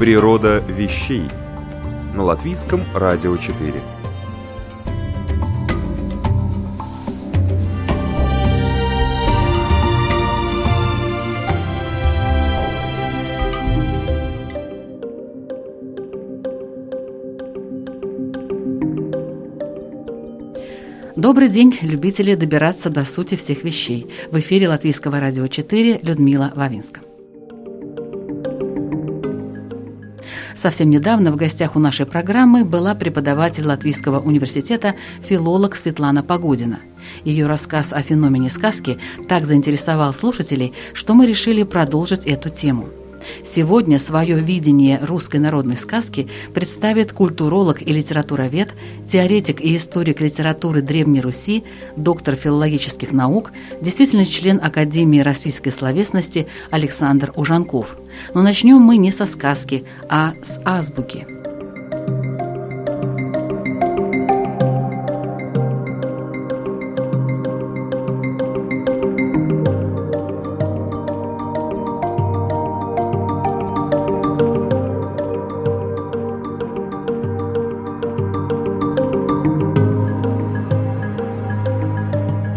Природа 0.00 0.60
вещей 0.60 1.24
на 2.14 2.24
латвийском 2.24 2.80
радио 2.94 3.36
4. 3.36 3.74
Добрый 21.14 21.50
день, 21.50 21.76
любители 21.82 22.34
добираться 22.36 22.88
до 22.88 23.04
сути 23.04 23.34
всех 23.34 23.64
вещей. 23.64 24.10
В 24.30 24.38
эфире 24.38 24.70
Латвийского 24.70 25.20
радио 25.20 25.46
4 25.46 26.00
Людмила 26.02 26.50
Вавинска. 26.56 27.02
Совсем 30.60 30.90
недавно 30.90 31.32
в 31.32 31.36
гостях 31.36 31.74
у 31.74 31.78
нашей 31.78 32.04
программы 32.04 32.66
была 32.66 32.94
преподаватель 32.94 33.66
Латвийского 33.66 34.20
университета, 34.20 34.94
филолог 35.26 35.74
Светлана 35.74 36.22
Погодина. 36.22 36.80
Ее 37.24 37.46
рассказ 37.46 37.94
о 37.94 38.02
феномене 38.02 38.50
сказки 38.50 38.98
так 39.26 39.46
заинтересовал 39.46 40.12
слушателей, 40.12 40.74
что 40.92 41.14
мы 41.14 41.26
решили 41.26 41.62
продолжить 41.62 42.26
эту 42.26 42.50
тему– 42.50 42.90
Сегодня 43.44 43.98
свое 43.98 44.38
видение 44.38 45.00
русской 45.02 45.38
народной 45.38 45.76
сказки 45.76 46.28
представит 46.54 47.12
культуролог 47.12 47.82
и 47.82 47.92
литературовед, 47.92 48.70
теоретик 49.08 49.60
и 49.60 49.76
историк 49.76 50.20
литературы 50.20 50.82
Древней 50.82 51.20
Руси, 51.20 51.64
доктор 51.96 52.36
филологических 52.36 53.12
наук, 53.12 53.52
действительно 53.80 54.26
член 54.26 54.60
Академии 54.62 55.20
российской 55.20 55.70
словесности 55.70 56.46
Александр 56.70 57.32
Ужанков. 57.36 57.96
Но 58.34 58.42
начнем 58.42 58.78
мы 58.78 58.96
не 58.96 59.12
со 59.12 59.26
сказки, 59.26 59.84
а 60.08 60.34
с 60.42 60.60
азбуки– 60.64 61.26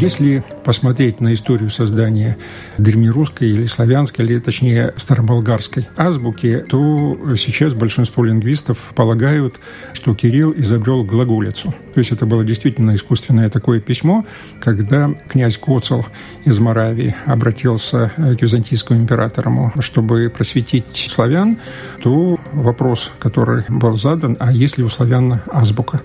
Если 0.04 0.44
посмотреть 0.66 1.22
на 1.22 1.34
историю 1.34 1.70
создания 1.70 2.38
древнерусской 2.78 3.50
или 3.50 3.66
славянской, 3.68 4.26
или 4.26 4.38
точнее 4.38 4.94
староболгарской 4.98 5.88
азбуки, 5.96 6.66
то 6.68 7.18
сейчас 7.38 7.74
большинство 7.74 8.26
лингвистов 8.26 8.92
полагают, 8.96 9.62
что 9.94 10.14
Кирилл 10.14 10.54
изобрел 10.58 11.06
глаголицу. 11.06 11.74
То 11.94 12.00
есть 12.00 12.12
это 12.12 12.26
было 12.26 12.44
действительно 12.44 12.96
искусственное 12.96 13.50
такое 13.50 13.80
письмо, 13.80 14.26
когда 14.60 15.10
князь 15.30 15.58
Коцел 15.58 16.06
из 16.44 16.60
Моравии 16.60 17.16
обратился 17.26 18.12
к 18.18 18.42
византийскому 18.42 19.00
императору, 19.00 19.72
чтобы 19.80 20.30
просветить 20.30 21.08
славян, 21.10 21.60
то 22.02 22.42
вопрос, 22.54 23.12
который 23.20 23.64
был 23.68 23.96
задан, 23.96 24.38
а 24.40 24.52
есть 24.52 24.78
ли 24.78 24.84
у 24.84 24.90
славян 24.90 25.42
азбука? 25.52 26.02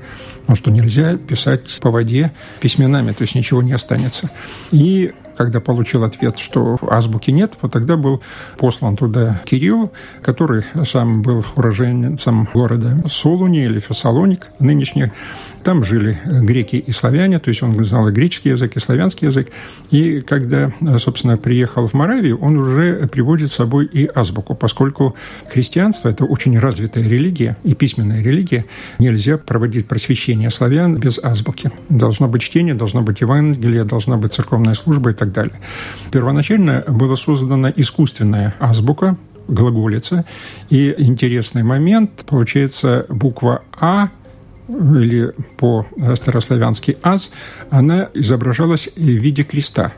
Ну 0.46 0.54
что 0.54 0.70
нельзя 0.70 1.16
писать 1.16 1.78
по 1.80 1.90
воде 1.90 2.32
письменами, 2.60 3.12
то 3.12 3.22
есть 3.22 3.34
ничего 3.34 3.62
не 3.62 3.72
останется. 3.72 4.30
И 4.70 5.12
когда 5.38 5.60
получил 5.60 6.02
ответ, 6.02 6.38
что 6.38 6.78
азбуки 6.90 7.30
нет, 7.30 7.52
вот 7.62 7.72
тогда 7.72 7.96
был 7.96 8.20
послан 8.56 8.96
туда 8.96 9.40
Кирилл, 9.44 9.92
который 10.20 10.64
сам 10.84 11.22
был 11.22 11.44
уроженцем 11.54 12.48
города 12.52 13.04
Солуни 13.08 13.64
или 13.64 13.78
Фессалоник 13.78 14.48
нынешних. 14.58 15.12
Там 15.68 15.84
жили 15.84 16.18
греки 16.24 16.76
и 16.76 16.92
славяне, 16.92 17.38
то 17.38 17.48
есть 17.50 17.62
он 17.62 17.84
знал 17.84 18.08
и 18.08 18.10
греческий 18.10 18.48
язык, 18.48 18.74
и 18.76 18.80
славянский 18.80 19.26
язык. 19.26 19.50
И 19.90 20.22
когда, 20.22 20.72
собственно, 20.96 21.36
приехал 21.36 21.86
в 21.86 21.92
Моравию, 21.92 22.38
он 22.38 22.56
уже 22.56 23.06
приводит 23.12 23.52
с 23.52 23.56
собой 23.56 23.84
и 23.84 24.08
азбуку, 24.14 24.54
поскольку 24.54 25.14
христианство– 25.52 26.08
это 26.08 26.24
очень 26.24 26.58
развитая 26.58 27.06
религия 27.06 27.58
и 27.64 27.74
письменная 27.74 28.22
религия. 28.22 28.64
Нельзя 28.98 29.36
проводить 29.36 29.86
просвещение 29.86 30.48
славян 30.48 30.96
без 30.96 31.22
азбуки. 31.22 31.70
Должно 31.90 32.28
быть 32.28 32.40
чтение, 32.40 32.74
должно 32.74 33.02
быть 33.02 33.20
Евангелие, 33.20 33.84
должна 33.84 34.16
быть 34.16 34.32
церковная 34.32 34.72
служба 34.72 35.10
и 35.10 35.12
так 35.12 35.32
далее. 35.32 35.60
Первоначально 36.10 36.82
была 36.88 37.14
создана 37.14 37.70
искусственная 37.76 38.54
азбука, 38.58 39.18
глаголица. 39.48 40.24
И 40.70 40.94
интересный 40.96 41.62
момент, 41.62 42.24
получается, 42.26 43.04
буква 43.10 43.64
«А» 43.78 44.08
или 44.68 45.32
по-старославянски 45.56 46.98
«аз», 47.02 47.30
она 47.70 48.10
изображалась 48.14 48.88
в 48.94 49.00
виде 49.00 49.42
креста. 49.42 49.92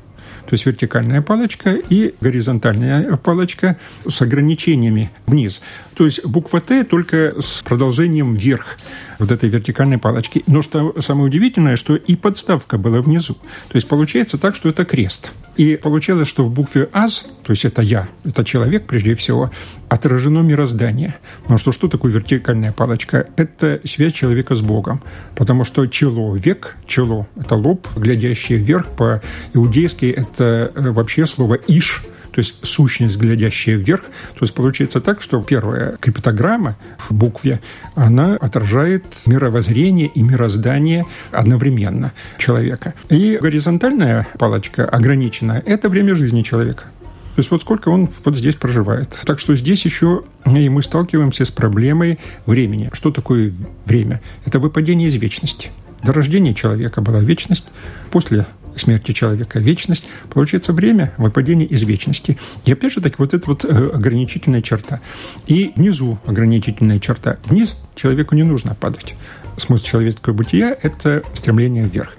То 0.46 0.54
есть 0.54 0.66
вертикальная 0.66 1.22
палочка 1.22 1.74
и 1.74 2.14
горизонтальная 2.20 3.16
палочка 3.16 3.76
с 4.08 4.22
ограничениями 4.22 5.10
вниз. 5.26 5.62
То 6.00 6.06
есть 6.06 6.24
буква 6.24 6.62
«Т» 6.62 6.84
только 6.84 7.34
с 7.42 7.62
продолжением 7.62 8.34
вверх 8.34 8.78
вот 9.18 9.30
этой 9.30 9.50
вертикальной 9.50 9.98
палочки. 9.98 10.42
Но 10.46 10.62
что 10.62 10.98
самое 10.98 11.26
удивительное, 11.26 11.76
что 11.76 11.94
и 11.94 12.16
подставка 12.16 12.78
была 12.78 13.02
внизу. 13.02 13.34
То 13.34 13.74
есть 13.74 13.86
получается 13.86 14.38
так, 14.38 14.54
что 14.54 14.70
это 14.70 14.86
крест. 14.86 15.30
И 15.56 15.76
получалось, 15.76 16.26
что 16.26 16.42
в 16.42 16.50
букве 16.50 16.88
«Аз», 16.94 17.28
то 17.44 17.50
есть 17.50 17.66
это 17.66 17.82
я, 17.82 18.08
это 18.24 18.46
человек 18.46 18.86
прежде 18.86 19.14
всего, 19.14 19.50
отражено 19.90 20.38
мироздание. 20.38 21.16
Но 21.50 21.58
что, 21.58 21.70
что 21.70 21.86
такое 21.86 22.12
вертикальная 22.12 22.72
палочка? 22.72 23.28
Это 23.36 23.82
связь 23.84 24.14
человека 24.14 24.54
с 24.54 24.62
Богом. 24.62 25.02
Потому 25.36 25.64
что 25.64 25.86
чело, 25.86 26.34
век, 26.34 26.78
чело– 26.86 27.28
это 27.36 27.56
лоб, 27.56 27.86
глядящий 27.94 28.56
вверх. 28.56 28.86
По-иудейски 28.96 30.06
это 30.06 30.72
э, 30.74 30.92
вообще 30.92 31.26
слово 31.26 31.56
«иш», 31.68 32.06
то 32.40 32.42
есть 32.42 32.54
сущность, 32.62 33.18
глядящая 33.18 33.76
вверх. 33.76 34.00
То 34.00 34.40
есть 34.40 34.54
получается 34.54 35.02
так, 35.02 35.20
что 35.20 35.42
первая 35.42 35.98
криптограмма 36.00 36.74
в 36.98 37.12
букве, 37.12 37.60
она 37.94 38.36
отражает 38.36 39.04
мировоззрение 39.26 40.06
и 40.06 40.22
мироздание 40.22 41.04
одновременно 41.32 42.12
человека. 42.38 42.94
И 43.10 43.36
горизонтальная 43.36 44.26
палочка 44.38 44.86
ограниченная– 44.86 45.62
это 45.66 45.90
время 45.90 46.14
жизни 46.14 46.40
человека. 46.40 46.84
То 47.34 47.40
есть 47.40 47.50
вот 47.50 47.60
сколько 47.60 47.90
он 47.90 48.08
вот 48.24 48.34
здесь 48.34 48.54
проживает. 48.54 49.14
Так 49.26 49.38
что 49.38 49.54
здесь 49.54 49.84
еще 49.84 50.22
и 50.46 50.70
мы 50.70 50.82
сталкиваемся 50.82 51.44
с 51.44 51.50
проблемой 51.50 52.18
времени. 52.46 52.88
Что 52.94 53.10
такое 53.10 53.52
время? 53.84 54.22
Это 54.46 54.58
выпадение 54.60 55.08
из 55.08 55.14
вечности. 55.16 55.70
До 56.02 56.14
рождения 56.14 56.54
человека 56.54 57.02
была 57.02 57.20
вечность, 57.20 57.68
после 58.10 58.46
смерти 58.80 59.12
человека 59.12 59.58
вечность, 59.58 60.06
получается 60.32 60.72
время 60.72 61.12
выпадения 61.16 61.66
из 61.66 61.82
вечности. 61.82 62.38
И 62.64 62.72
опять 62.72 62.92
же 62.92 63.00
таки 63.00 63.16
вот 63.18 63.34
эта 63.34 63.46
вот 63.46 63.64
э, 63.64 63.68
ограничительная 63.68 64.62
черта. 64.62 65.00
И 65.46 65.72
внизу 65.76 66.18
ограничительная 66.26 66.98
черта. 66.98 67.38
Вниз 67.44 67.76
человеку 67.94 68.34
не 68.34 68.42
нужно 68.42 68.74
падать. 68.74 69.14
Смысл 69.56 69.84
человеческого 69.84 70.34
бытия– 70.34 70.76
это 70.82 71.22
стремление 71.34 71.84
вверх. 71.84 72.16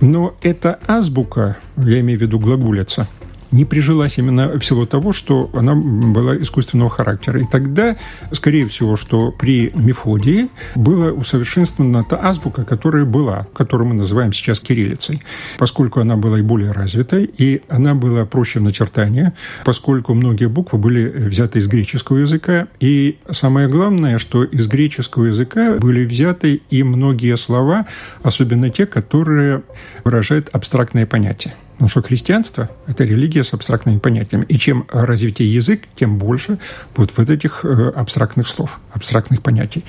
Но 0.00 0.36
эта 0.42 0.78
азбука, 0.86 1.56
я 1.76 2.00
имею 2.00 2.18
в 2.18 2.22
виду 2.22 2.38
глаголица– 2.38 3.08
не 3.50 3.64
прижилась 3.64 4.18
именно 4.18 4.58
в 4.58 4.64
силу 4.64 4.86
того, 4.86 5.12
что 5.12 5.50
она 5.52 5.74
была 5.74 6.36
искусственного 6.36 6.90
характера. 6.90 7.40
И 7.40 7.44
тогда, 7.44 7.96
скорее 8.32 8.66
всего, 8.66 8.96
что 8.96 9.30
при 9.32 9.72
Мефодии 9.74 10.48
была 10.74 11.08
усовершенствована 11.12 12.04
та 12.04 12.18
азбука, 12.22 12.64
которая 12.64 13.04
была, 13.04 13.46
которую 13.54 13.88
мы 13.88 13.94
называем 13.94 14.32
сейчас 14.32 14.60
кириллицей, 14.60 15.22
поскольку 15.58 16.00
она 16.00 16.16
была 16.16 16.38
и 16.38 16.42
более 16.42 16.72
развитой, 16.72 17.24
и 17.24 17.62
она 17.68 17.94
была 17.94 18.24
проще 18.24 18.60
в 18.60 18.62
начертании, 18.62 19.32
поскольку 19.64 20.14
многие 20.14 20.48
буквы 20.48 20.78
были 20.78 21.08
взяты 21.08 21.58
из 21.58 21.68
греческого 21.68 22.18
языка, 22.18 22.68
и 22.80 23.18
самое 23.30 23.68
главное, 23.68 24.18
что 24.18 24.44
из 24.44 24.66
греческого 24.66 25.26
языка 25.26 25.76
были 25.78 26.04
взяты 26.04 26.60
и 26.70 26.82
многие 26.82 27.36
слова, 27.36 27.86
особенно 28.22 28.70
те, 28.70 28.86
которые 28.86 29.62
выражают 30.04 30.48
абстрактные 30.52 31.06
понятия. 31.06 31.54
Потому 31.78 31.90
что 31.90 32.02
христианство– 32.02 32.68
это 32.88 33.04
религия 33.04 33.44
с 33.44 33.54
абстрактными 33.54 33.98
понятиями. 34.00 34.44
И 34.48 34.58
чем 34.58 34.84
развитее 34.90 35.54
язык, 35.54 35.82
тем 35.94 36.18
больше 36.18 36.58
будет 36.96 37.16
вот 37.16 37.30
этих 37.30 37.64
э, 37.64 37.92
абстрактных 37.94 38.48
слов, 38.48 38.80
абстрактных 38.92 39.44
понятий. 39.44 39.84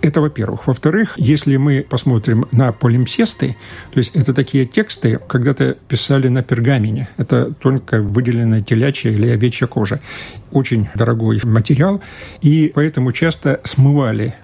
Это 0.00 0.20
во-первых. 0.20 0.66
Во-вторых, 0.66 1.14
если 1.16 1.56
мы 1.56 1.86
посмотрим 1.88 2.46
на 2.50 2.72
полимсесты, 2.72 3.56
то 3.92 3.98
есть 3.98 4.16
это 4.16 4.34
такие 4.34 4.66
тексты, 4.66 5.20
когда-то 5.28 5.76
писали 5.86 6.26
на 6.26 6.42
пергамене. 6.42 7.08
Это 7.16 7.52
только 7.52 8.00
выделенная 8.00 8.60
телячья 8.60 9.12
или 9.12 9.28
овечья 9.28 9.68
кожа. 9.68 10.00
Очень 10.50 10.88
дорогой 10.96 11.40
материал, 11.44 12.02
и 12.42 12.72
поэтому 12.74 13.12
часто 13.12 13.60
смывали 13.62 14.34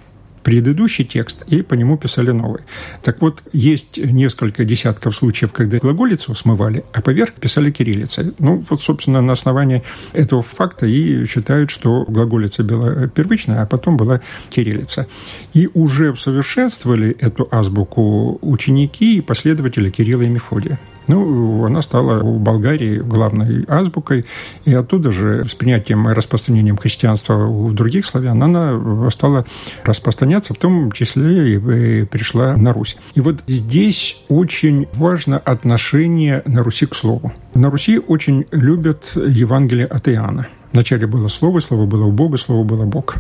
предыдущий 0.47 1.05
текст 1.05 1.43
и 1.49 1.63
по 1.63 1.75
нему 1.75 1.99
писали 1.99 2.31
новый. 2.31 2.61
Так 3.03 3.21
вот, 3.21 3.43
есть 3.53 3.99
несколько 3.99 4.65
десятков 4.65 5.17
случаев, 5.17 5.53
когда 5.53 5.79
глаголицу 5.79 6.37
смывали, 6.37 6.85
а 6.93 7.03
поверх 7.03 7.33
писали 7.33 7.73
кириллицей. 7.73 8.33
Ну, 8.39 8.65
вот, 8.71 8.81
собственно, 8.81 9.21
на 9.21 9.33
основании 9.33 9.83
этого 10.13 10.43
факта 10.43 10.87
и 10.87 11.27
считают, 11.27 11.73
что 11.73 12.05
глаголица 12.05 12.63
была 12.63 13.09
первичная, 13.09 13.63
а 13.63 13.67
потом 13.67 13.97
была 13.97 14.21
кириллица. 14.49 15.09
И 15.53 15.69
уже 15.75 16.13
усовершенствовали 16.13 17.17
эту 17.19 17.49
азбуку 17.51 18.39
ученики 18.41 19.19
и 19.19 19.23
последователи 19.23 19.91
Кирилла 19.91 20.23
и 20.23 20.29
Мефодия. 20.29 20.79
Ну, 21.07 21.65
она 21.65 21.83
стала 21.83 22.23
у 22.23 22.39
Болгарии 22.39 22.99
главной 22.99 23.65
азбукой, 23.69 24.27
и 24.65 24.75
оттуда 24.75 25.13
же 25.13 25.45
с 25.45 25.55
принятием 25.55 26.09
и 26.09 26.13
распространением 26.13 26.77
христианства 26.77 27.47
у 27.47 27.71
других 27.71 28.07
славян 28.07 28.43
она 28.43 29.11
стала 29.11 29.45
распространяться, 29.85 30.55
в 30.55 30.59
том 30.59 30.93
числе 30.93 31.55
и 31.55 32.05
пришла 32.05 32.57
на 32.57 32.73
Русь. 32.73 32.97
И 33.15 33.21
вот 33.21 33.43
здесь 33.47 34.23
очень 34.29 34.89
важно 34.95 35.39
отношение 35.39 36.43
на 36.47 36.63
Руси 36.63 36.87
к 36.87 36.95
слову. 36.95 37.33
На 37.55 37.71
Руси 37.71 37.99
очень 37.99 38.47
любят 38.51 39.13
Евангелие 39.15 39.87
от 39.87 40.09
Иоанна. 40.09 40.49
Вначале 40.73 41.07
было 41.07 41.29
слово, 41.29 41.61
слово 41.61 41.87
было 41.87 42.05
у 42.05 42.13
Бога, 42.13 42.37
слово 42.37 42.65
было 42.65 42.85
Бог. 42.85 43.17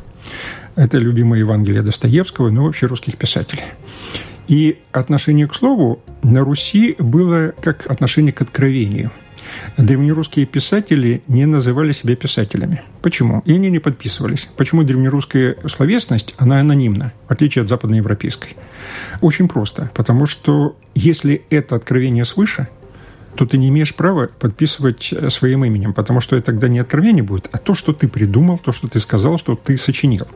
Это 0.74 0.98
любимое 0.98 1.40
Евангелие 1.40 1.82
Достоевского, 1.82 2.50
но 2.50 2.64
вообще 2.64 2.86
русских 2.86 3.16
писателей. 3.16 3.62
И 4.48 4.78
отношение 4.92 5.46
к 5.46 5.54
слову 5.54 6.00
на 6.22 6.40
Руси 6.40 6.96
было 6.98 7.52
как 7.60 7.86
отношение 7.90 8.32
к 8.32 8.40
откровению. 8.40 9.10
Древнерусские 9.76 10.46
писатели 10.46 11.22
не 11.28 11.46
называли 11.46 11.92
себя 11.92 12.16
писателями. 12.16 12.82
Почему? 13.02 13.42
И 13.44 13.52
они 13.52 13.70
не 13.70 13.78
подписывались. 13.78 14.48
Почему 14.56 14.82
древнерусская 14.82 15.56
словесность, 15.66 16.34
она 16.38 16.60
анонимна, 16.60 17.12
в 17.28 17.32
отличие 17.32 17.62
от 17.62 17.68
западноевропейской? 17.68 18.56
Очень 19.20 19.48
просто. 19.48 19.90
Потому 19.94 20.26
что 20.26 20.76
если 20.94 21.42
это 21.50 21.76
откровение 21.76 22.24
свыше, 22.24 22.68
то 23.36 23.46
ты 23.46 23.58
не 23.58 23.68
имеешь 23.68 23.94
права 23.94 24.28
подписывать 24.40 25.12
э, 25.12 25.30
своим 25.30 25.64
именем, 25.64 25.92
потому 25.92 26.20
что 26.20 26.36
это 26.36 26.46
тогда 26.46 26.68
не 26.68 26.78
откровение 26.78 27.22
будет, 27.22 27.48
а 27.52 27.58
то, 27.58 27.74
что 27.74 27.92
ты 27.92 28.08
придумал, 28.08 28.58
то, 28.58 28.72
что 28.72 28.88
ты 28.88 28.98
сказал, 28.98 29.38
что 29.38 29.54
ты 29.54 29.76
сочинил. 29.76 30.26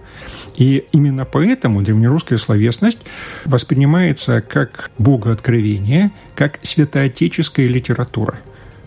И 0.57 0.85
именно 0.93 1.25
поэтому 1.25 1.83
древнерусская 1.83 2.39
словесность 2.39 3.01
воспринимается 3.45 4.41
как 4.41 4.91
богооткровение, 4.99 6.13
как 6.35 6.59
святоотеческая 6.63 7.67
литература. 7.67 8.39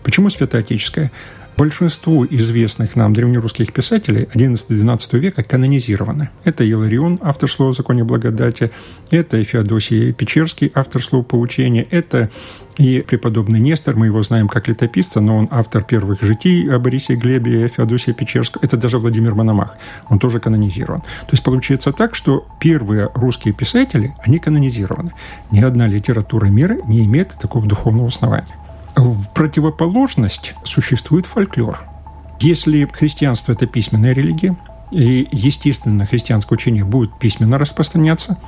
Почему 0.02 0.30
святоотеческая? 0.30 1.10
Большинство 1.56 2.26
известных 2.26 2.96
нам 2.96 3.12
древнерусских 3.12 3.72
писателей 3.72 4.28
XI-XII 4.34 5.18
века 5.18 5.44
канонизированы. 5.44 6.30
Это 6.42 6.64
Иларион, 6.64 7.20
автор 7.22 7.48
слова 7.48 7.70
о 7.70 7.74
законе 7.74 8.02
благодати, 8.02 8.72
это 9.10 9.42
Феодосий 9.44 10.12
Печерский, 10.12 10.72
автор 10.74 11.04
слова 11.04 11.22
поучения, 11.22 11.86
это 11.90 12.28
и 12.76 13.02
преподобный 13.02 13.60
Нестор, 13.60 13.94
мы 13.94 14.06
его 14.06 14.20
знаем 14.24 14.48
как 14.48 14.66
летописца, 14.66 15.20
но 15.20 15.38
он 15.38 15.48
автор 15.52 15.84
первых 15.84 16.22
житий 16.22 16.68
о 16.68 16.80
Борисе 16.80 17.14
Глебе 17.14 17.64
и 17.64 17.68
Феодосии 17.68 18.10
Печерском. 18.10 18.60
Это 18.64 18.76
даже 18.76 18.98
Владимир 18.98 19.36
Мономах. 19.36 19.76
Он 20.10 20.18
тоже 20.18 20.40
канонизирован. 20.40 21.02
То 21.02 21.30
есть 21.30 21.44
получается 21.44 21.92
так, 21.92 22.16
что 22.16 22.48
первые 22.58 23.10
русские 23.14 23.54
писатели, 23.54 24.12
они 24.24 24.40
канонизированы. 24.40 25.12
Ни 25.52 25.60
одна 25.60 25.86
литература 25.86 26.46
мира 26.46 26.78
не 26.88 27.04
имеет 27.04 27.28
такого 27.38 27.64
духовного 27.64 28.08
основания. 28.08 28.63
В 28.96 29.28
противоположность 29.30 30.54
существует 30.64 31.26
фольклор. 31.26 31.82
Если 32.40 32.84
христианство– 32.92 33.52
это 33.54 33.66
письменная 33.66 34.12
религия, 34.12 34.56
и, 34.90 35.28
естественно, 35.32 36.06
христианское 36.06 36.54
учение 36.54 36.84
будет 36.84 37.18
письменно 37.18 37.58
распространяться, 37.58 38.38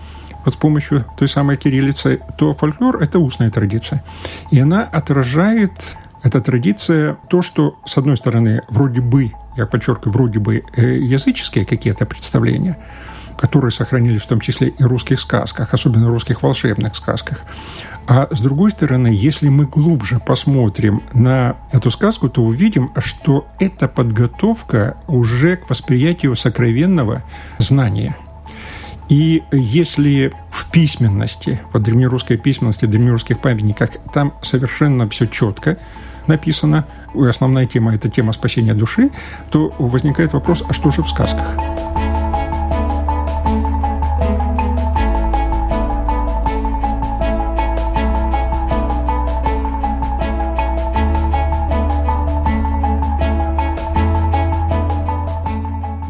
вот 0.45 0.55
с 0.55 0.57
помощью 0.57 1.05
той 1.17 1.27
самой 1.27 1.57
кириллицы, 1.57 2.21
то 2.39 2.53
фольклор– 2.53 2.97
это 3.03 3.19
устная 3.19 3.51
традиция. 3.51 4.05
И 4.51 4.61
она 4.61 4.85
отражает, 4.85 5.97
эта 6.23 6.41
традиция, 6.41 7.17
то, 7.29 7.43
что, 7.43 7.79
с 7.85 7.97
одной 7.99 8.17
стороны, 8.17 8.63
вроде 8.69 9.01
бы, 9.01 9.33
я 9.57 9.67
подчеркиваю, 9.67 10.13
вроде 10.13 10.39
бы 10.39 10.65
э, 10.77 10.99
языческие 10.99 11.65
какие-то 11.65 12.07
представления– 12.07 12.79
которые 13.37 13.71
сохранились 13.71 14.23
в 14.23 14.27
том 14.27 14.41
числе 14.41 14.69
и 14.69 14.83
в 14.83 14.87
русских 14.87 15.21
сказках, 15.21 15.75
особенно 15.75 16.09
в 16.09 16.11
русских 16.11 16.43
волшебных 16.43 16.97
сказках. 16.97 17.43
А 18.07 18.29
с 18.31 18.41
другой 18.41 18.71
стороны, 18.71 19.09
если 19.09 19.49
мы 19.49 19.67
глубже 19.67 20.21
посмотрим 20.21 21.03
на 21.13 21.57
эту 21.73 21.91
сказку, 21.91 22.29
то 22.29 22.43
увидим, 22.43 22.91
что 22.99 23.47
это 23.59 23.89
подготовка 23.89 24.97
уже 25.09 25.57
к 25.57 25.69
восприятию 25.69 26.37
сокровенного 26.37 27.25
знания. 27.59 28.17
И 29.09 29.43
если 29.53 30.33
в 30.51 30.71
письменности, 30.71 31.61
по 31.73 31.79
древнерусской 31.79 32.37
письменности, 32.37 32.87
в 32.87 32.91
древнерусских 32.91 33.41
памятниках, 33.41 33.91
там 34.13 34.35
совершенно 34.43 35.09
все 35.09 35.27
четко 35.27 35.79
написано, 36.27 36.87
основная 37.15 37.67
тема– 37.67 37.95
это 37.95 38.09
тема 38.09 38.33
спасения 38.33 38.75
души, 38.75 39.11
то 39.51 39.73
возникает 39.79 40.33
вопрос, 40.33 40.65
а 40.69 40.73
что 40.73 40.91
же 40.91 41.03
в 41.03 41.09
сказках? 41.09 41.76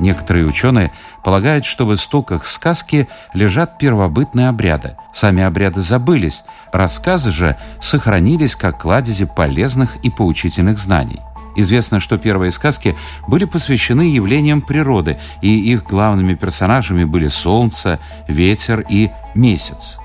Некоторые 0.07 0.47
ученые 0.47 0.93
полагают, 1.25 1.65
что 1.65 1.85
в 1.85 1.93
истоках 1.93 2.47
сказки 2.47 3.09
лежат 3.33 3.77
первобытные 3.77 4.49
обряды. 4.49 4.97
Сами 5.13 5.43
обряды 5.43 5.81
забылись, 5.81 6.45
рассказы 6.73 7.33
же 7.33 7.57
сохранились 7.81 8.55
как 8.55 8.81
кладези 8.81 9.25
полезных 9.25 9.97
и 10.05 10.11
поучительных 10.11 10.79
знаний. 10.79 11.19
Известно, 11.57 11.99
что 11.99 12.19
первые 12.19 12.53
сказки 12.53 12.95
были 13.27 13.47
посвящены 13.47 14.03
явлениям 14.03 14.63
природы, 14.63 15.19
и 15.43 15.73
их 15.73 15.83
главными 15.83 16.35
персонажами 16.35 17.03
были 17.03 17.27
солнце, 17.27 17.99
ветер 18.29 18.87
и 18.89 19.11
месяц. 19.35 19.99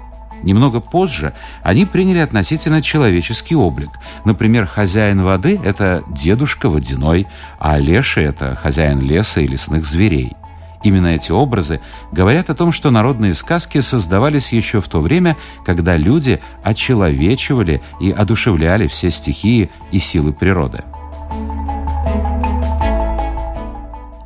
Немного 0.43 0.79
позже 0.79 1.33
они 1.63 1.85
приняли 1.85 2.19
относительно 2.19 2.81
человеческий 2.81 3.55
облик. 3.55 3.89
Например, 4.25 4.65
хозяин 4.65 5.21
воды– 5.21 5.59
это 5.63 6.03
дедушка 6.07 6.69
водяной, 6.69 7.27
а 7.59 7.77
леший– 7.77 8.23
это 8.25 8.55
хозяин 8.55 8.99
леса 9.01 9.41
и 9.41 9.47
лесных 9.47 9.85
зверей. 9.85 10.35
Именно 10.83 11.07
эти 11.07 11.31
образы 11.31 11.79
говорят 12.11 12.49
о 12.49 12.55
том, 12.55 12.71
что 12.71 12.89
народные 12.89 13.35
сказки 13.35 13.81
создавались 13.81 14.51
еще 14.51 14.81
в 14.81 14.87
то 14.87 14.99
время, 14.99 15.37
когда 15.63 15.95
люди 15.95 16.41
очеловечивали 16.63 17.81
и 17.99 18.09
одушевляли 18.11 18.87
все 18.87 19.11
стихии 19.11 19.69
и 19.91 19.99
силы 19.99 20.33
природы. 20.33 20.83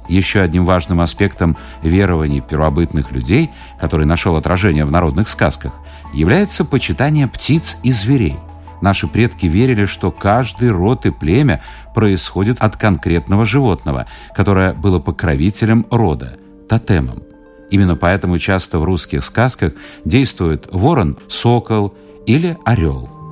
Еще 0.08 0.42
одним 0.42 0.66
важным 0.66 1.02
аспектом 1.02 1.58
верований 1.82 2.40
первобытных 2.40 3.12
людей, 3.12 3.52
который 3.80 4.06
нашел 4.06 4.36
отражение 4.36 4.86
в 4.86 4.92
народных 4.92 5.28
сказках, 5.28 5.74
является 6.16 6.66
почитание 6.66 7.28
птиц 7.28 7.78
и 7.84 7.92
зверей. 7.92 8.38
Наши 8.82 9.08
предки 9.08 9.46
верили, 9.46 9.86
что 9.86 10.12
каждый 10.12 10.70
род 10.72 11.06
и 11.06 11.12
племя 11.12 11.62
происходит 11.94 12.60
от 12.60 12.78
конкретного 12.78 13.46
животного, 13.46 14.08
которое 14.36 14.74
было 14.74 15.00
покровителем 15.00 15.86
рода, 15.92 16.38
тотемом. 16.70 17.24
Именно 17.72 17.96
поэтому 17.96 18.38
часто 18.38 18.80
в 18.80 18.84
русских 18.84 19.24
сказках 19.24 19.74
действует 20.04 20.68
ворон, 20.72 21.18
сокол 21.28 21.96
или 22.26 22.58
орел– 22.66 23.10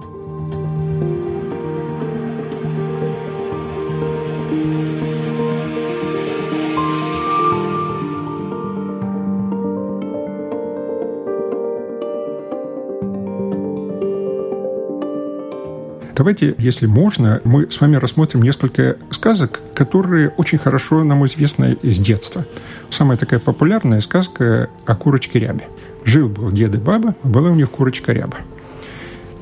Давайте, 16.24 16.56
если 16.58 16.86
можно, 16.86 17.42
мы 17.44 17.70
с 17.70 17.82
вами 17.82 17.98
рассмотрим 17.98 18.44
несколько 18.44 18.96
сказок, 19.12 19.60
которые 19.76 20.30
очень 20.30 20.58
хорошо 20.58 21.04
нам 21.04 21.26
известны 21.26 21.78
из 21.82 22.00
детства. 22.00 22.46
Самая 22.90 23.18
такая 23.18 23.42
популярная 23.42 24.00
сказка 24.00 24.70
о 24.86 24.96
курочке 24.96 25.40
Рябе. 25.40 25.68
Жил-был 26.06 26.50
дед 26.54 26.76
и 26.76 26.78
баба, 26.78 27.14
была 27.24 27.50
у 27.50 27.56
них 27.56 27.70
курочка 27.72 28.14
Ряба. 28.14 28.38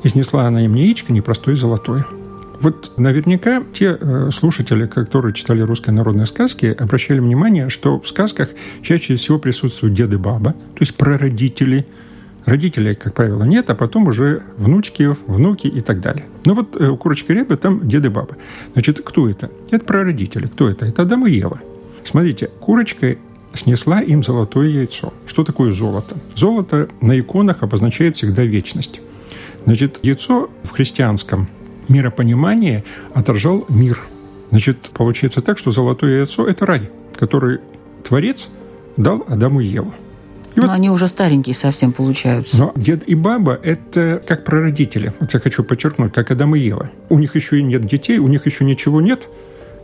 И 0.02 0.08
снесла 0.08 0.48
она 0.48 0.64
им 0.64 0.74
яичко 0.74 1.12
непростое 1.12 1.56
золотое. 1.56 2.04
Вот 2.60 2.94
наверняка 2.96 3.62
те 3.72 3.96
э, 4.00 4.30
слушатели, 4.32 4.88
которые 4.88 5.34
читали 5.34 5.62
русские 5.62 5.94
народные 5.94 6.26
сказки, 6.26 6.66
обращали 6.66 7.20
внимание, 7.20 7.68
что 7.68 8.00
в 8.00 8.08
сказках 8.08 8.48
чаще 8.82 9.14
всего 9.14 9.38
присутствуют 9.38 9.94
деды 9.94 10.18
баба, 10.18 10.50
то 10.50 10.80
есть 10.80 10.96
прародители. 10.96 11.86
Родителей, 12.44 12.94
как 12.94 13.14
правило, 13.14 13.44
нет, 13.44 13.70
а 13.70 13.74
потом 13.74 14.08
уже 14.08 14.42
внучки, 14.56 15.14
внуки 15.26 15.68
и 15.68 15.80
так 15.80 16.00
далее. 16.00 16.24
Но 16.44 16.54
вот 16.54 16.76
э, 16.76 16.88
у 16.88 16.96
курочки 16.96 17.30
рябы 17.30 17.56
там 17.56 17.86
деды 17.86 18.10
баба. 18.10 18.36
Значит, 18.72 19.00
кто 19.04 19.28
это? 19.28 19.50
Это 19.70 19.84
прародители. 19.84 20.46
Кто 20.48 20.68
это? 20.68 20.86
Это 20.86 21.02
Адам 21.02 21.26
и 21.26 21.32
Ева. 21.32 21.60
Смотрите, 22.02 22.50
курочка 22.58 23.16
снесла 23.54 24.00
им 24.00 24.24
золотое 24.24 24.68
яйцо. 24.68 25.12
Что 25.26 25.44
такое 25.44 25.72
золото? 25.72 26.16
Золото 26.34 26.88
на 27.00 27.18
иконах 27.18 27.62
обозначает 27.62 28.16
всегда 28.16 28.42
вечность. 28.42 29.00
Значит, 29.64 30.00
яйцо 30.02 30.50
в 30.64 30.70
христианском 30.70 31.48
миропонимании 31.88 32.84
отражал 33.14 33.64
мир. 33.68 34.00
Значит, 34.50 34.90
получается 34.92 35.42
так, 35.42 35.58
что 35.58 35.70
золотое 35.70 36.18
яйцо– 36.18 36.46
это 36.48 36.66
рай, 36.66 36.90
который 37.16 37.60
Творец 38.02 38.48
дал 38.96 39.24
Адаму 39.28 39.60
и 39.60 39.66
Еву. 39.66 39.94
И 40.54 40.60
но 40.60 40.66
вот, 40.66 40.72
они 40.72 40.90
уже 40.90 41.08
старенькие 41.08 41.54
совсем 41.54 41.92
получаются. 41.92 42.56
Но 42.56 42.72
дед 42.76 43.04
и 43.08 43.14
баба– 43.14 43.58
это 43.62 44.22
как 44.26 44.44
прародители. 44.44 45.12
Вот 45.20 45.32
я 45.32 45.40
хочу 45.40 45.64
подчеркнуть, 45.64 46.12
как 46.12 46.30
Адам 46.30 46.54
и 46.56 46.60
Ева. 46.60 46.90
У 47.08 47.18
них 47.18 47.34
еще 47.34 47.58
и 47.58 47.62
нет 47.62 47.84
детей, 47.86 48.18
у 48.18 48.28
них 48.28 48.46
еще 48.46 48.64
ничего 48.64 49.00
нет. 49.00 49.28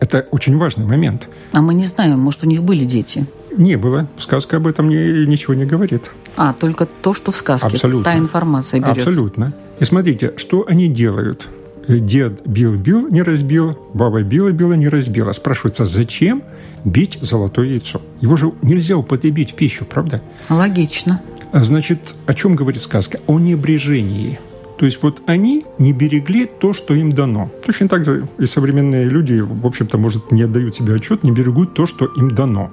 Это 0.00 0.26
очень 0.30 0.56
важный 0.58 0.84
момент. 0.84 1.28
А 1.52 1.60
мы 1.60 1.75
не 1.75 1.84
знаем, 1.84 2.20
может, 2.20 2.44
у 2.44 2.46
них 2.46 2.62
были 2.62 2.84
дети? 2.84 3.26
Не 3.56 3.76
было. 3.76 4.06
Сказка 4.16 4.58
об 4.58 4.66
этом 4.66 4.88
не, 4.88 5.26
ничего 5.26 5.54
не 5.54 5.64
говорит. 5.64 6.10
А, 6.37 6.52
только 6.52 6.87
то, 6.87 7.14
что 7.14 7.32
в 7.32 7.37
сказке. 7.37 7.66
Абсолютно. 7.66 8.04
Та 8.04 8.16
информация 8.16 8.80
берется. 8.80 9.10
Абсолютно. 9.10 9.54
И 9.80 9.84
смотрите, 9.84 10.34
что 10.37 10.64
они 10.68 10.88
делают. 10.88 11.48
Дед 11.88 12.46
бил-бил, 12.46 13.08
не 13.08 13.22
разбил, 13.22 13.78
баба 13.94 14.22
била-била, 14.22 14.75
не 14.75 14.88
разбила. 14.88 15.32
Спрашивается, 15.32 15.87
зачем 15.87 16.42
бить 16.85 17.18
золотое 17.20 17.66
яйцо? 17.66 18.00
Его 18.20 18.37
же 18.37 18.52
нельзя 18.62 18.97
употребить 18.97 19.52
в 19.52 19.54
пищу, 19.54 19.85
правда? 19.85 20.20
Логично. 20.49 21.23
А 21.52 21.64
значит, 21.64 22.14
о 22.26 22.35
чем 22.35 22.56
говорит 22.56 22.82
сказка? 22.82 23.20
О 23.26 23.38
небрежении. 23.38 24.38
То 24.78 24.85
есть 24.85 25.02
вот 25.02 25.23
они 25.26 25.64
не 25.78 25.92
берегли 25.92 26.47
то, 26.47 26.73
что 26.73 26.94
им 26.94 27.12
дано. 27.12 27.50
Точно 27.66 27.88
так 27.88 28.04
же 28.04 28.28
и 28.38 28.47
современные 28.47 29.08
люди, 29.08 29.40
в 29.40 29.66
общем-то, 29.66 29.99
может, 29.99 30.30
не 30.30 30.42
отдают 30.42 30.76
себе 30.76 30.94
отчет, 30.94 31.25
не 31.25 31.32
берегут 31.32 31.75
то, 31.75 31.85
что 31.85 32.06
им 32.06 32.30
дано. 32.30 32.70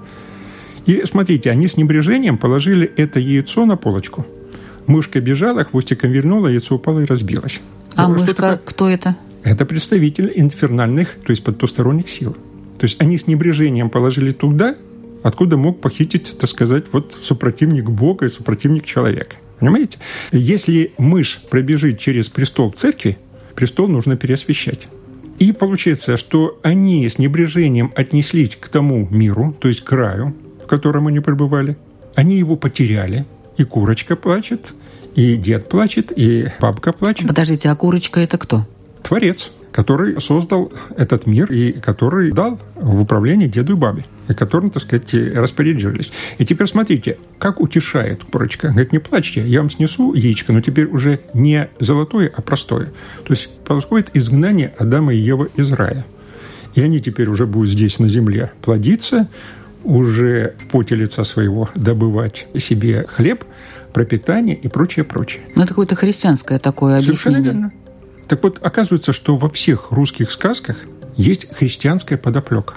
И 0.86 1.04
смотрите, 1.06 1.50
они 1.50 1.68
с 1.68 1.78
небрежением 1.78 2.38
положили 2.38 2.92
это 2.96 3.20
яйцо 3.20 3.66
на 3.66 3.76
полочку. 3.76 4.26
Мышка 4.86 5.20
бежала, 5.20 5.64
хвостиком 5.64 6.12
вернула, 6.12 6.48
яйцо 6.48 6.76
упало 6.76 7.00
и 7.00 7.06
разбилось. 7.06 7.62
А 7.96 8.08
ну, 8.08 8.14
мышка, 8.14 8.36
такое? 8.36 8.62
кто 8.64 8.88
это? 8.88 9.16
Это 9.42 9.66
представитель 9.66 10.32
инфернальных, 10.36 11.16
то 11.26 11.32
есть 11.32 11.44
потусторонних 11.44 12.08
сил. 12.10 12.38
То 12.78 12.86
есть 12.86 13.02
они 13.02 13.18
с 13.18 13.28
небрежением 13.28 13.90
положили 13.90 14.32
туда, 14.32 14.76
откуда 15.24 15.58
мог 15.58 15.82
похитить, 15.82 16.38
так 16.38 16.50
сказать, 16.50 16.86
вот 16.92 17.14
супротивник 17.14 17.90
Бога 17.90 18.26
и 18.26 18.30
супротивник 18.30 18.86
человека. 18.86 19.38
Понимаете? 19.60 20.00
Если 20.32 20.94
мышь 20.98 21.42
пробежит 21.50 22.00
через 22.00 22.30
престол 22.30 22.72
церкви, 22.72 23.18
престол 23.56 23.88
нужно 23.88 24.18
переосвещать. 24.18 24.88
И 25.40 25.52
получается, 25.52 26.18
что 26.18 26.60
они 26.62 27.08
с 27.08 27.18
небрежением 27.18 27.92
отнеслись 27.96 28.56
к 28.56 28.68
тому 28.70 29.08
миру, 29.10 29.56
то 29.60 29.68
есть 29.68 29.82
к 29.82 29.86
краю, 29.86 30.36
в 30.64 30.68
котором 30.68 31.08
они 31.08 31.20
пребывали. 31.20 31.78
Они 32.16 32.38
его 32.38 32.56
потеряли. 32.56 33.26
И 33.58 33.64
курочка 33.64 34.16
плачет, 34.16 34.74
и 35.16 35.38
дед 35.38 35.70
плачет, 35.70 36.12
и 36.16 36.50
бабка 36.60 36.92
плачет. 36.92 37.28
Подождите, 37.28 37.70
а 37.70 37.76
курочка 37.76 38.20
это 38.20 38.38
кто? 38.38 38.66
Творец, 39.02 39.52
который 39.76 40.22
создал 40.22 40.72
этот 40.96 41.26
мир 41.26 41.52
и 41.52 41.74
который 41.74 42.32
дал 42.32 42.58
в 42.76 43.02
управление 43.02 43.50
деду 43.50 43.74
и 43.74 43.76
бабе, 43.76 44.06
и 44.30 44.34
которым, 44.34 44.70
так 44.70 44.82
сказать, 44.82 45.14
распоряжались. 45.14 46.14
И 46.38 46.46
теперь 46.46 46.68
смотрите, 46.68 47.18
как 47.40 47.60
утешает 47.60 48.24
курочка. 48.24 48.70
Говорит, 48.70 48.94
не 48.94 49.00
плачьте, 49.00 49.46
я 49.46 49.60
вам 49.60 49.70
снесу 49.70 50.14
яичко, 50.14 50.54
но 50.54 50.62
теперь 50.62 50.86
уже 50.86 51.20
не 51.34 51.68
золотое, 51.78 52.32
а 52.34 52.42
простое. 52.42 52.94
То 53.26 53.32
есть 53.32 53.60
происходит 53.66 54.12
изгнание 54.14 54.74
Адама 54.78 55.14
и 55.14 55.18
Евы 55.18 55.50
из 55.58 55.74
рая. 55.74 56.06
И 56.74 56.82
они 56.82 57.02
теперь 57.02 57.28
уже 57.28 57.46
будут 57.46 57.70
здесь 57.70 58.00
на 58.00 58.08
земле 58.08 58.54
плодиться, 58.62 59.28
уже 59.84 60.56
в 60.58 60.68
поте 60.68 60.96
лица 60.96 61.26
своего 61.26 61.70
добывать 61.76 62.48
себе 62.58 63.06
хлеб, 63.10 63.44
пропитание 63.92 64.56
и 64.56 64.70
прочее, 64.70 65.04
прочее. 65.04 65.44
Ну, 65.54 65.64
это 65.64 65.70
какое-то 65.70 65.96
христианское 65.96 66.60
такое 66.60 66.94
объяснение. 66.94 67.18
Совершенно 67.18 67.44
верно. 67.44 67.72
Так 68.28 68.44
вот, 68.44 68.60
оказывается, 68.62 69.14
что 69.14 69.36
во 69.36 69.50
всех 69.50 69.92
русских 69.92 70.32
сказках 70.32 70.78
есть 71.16 71.54
христианская 71.54 72.18
подоплека. 72.18 72.76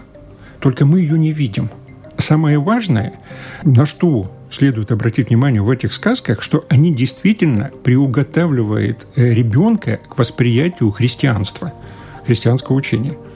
Только 0.60 0.84
мы 0.84 1.00
ее 1.00 1.18
не 1.18 1.32
видим. 1.32 1.70
Самое 2.16 2.58
важное, 2.58 3.14
на 3.62 3.86
что 3.86 4.32
следует 4.50 4.90
обратить 4.90 5.28
внимание 5.28 5.62
в 5.62 5.70
этих 5.70 5.92
сказках, 5.92 6.42
что 6.42 6.64
они 6.68 6.94
действительно 6.94 7.70
приуготавливают 7.84 9.06
э, 9.14 9.32
ребенка 9.32 10.00
к 10.08 10.18
восприятию 10.18 10.90
христианства, 10.90 11.72
христианского 12.26 12.76
учения– 12.76 13.16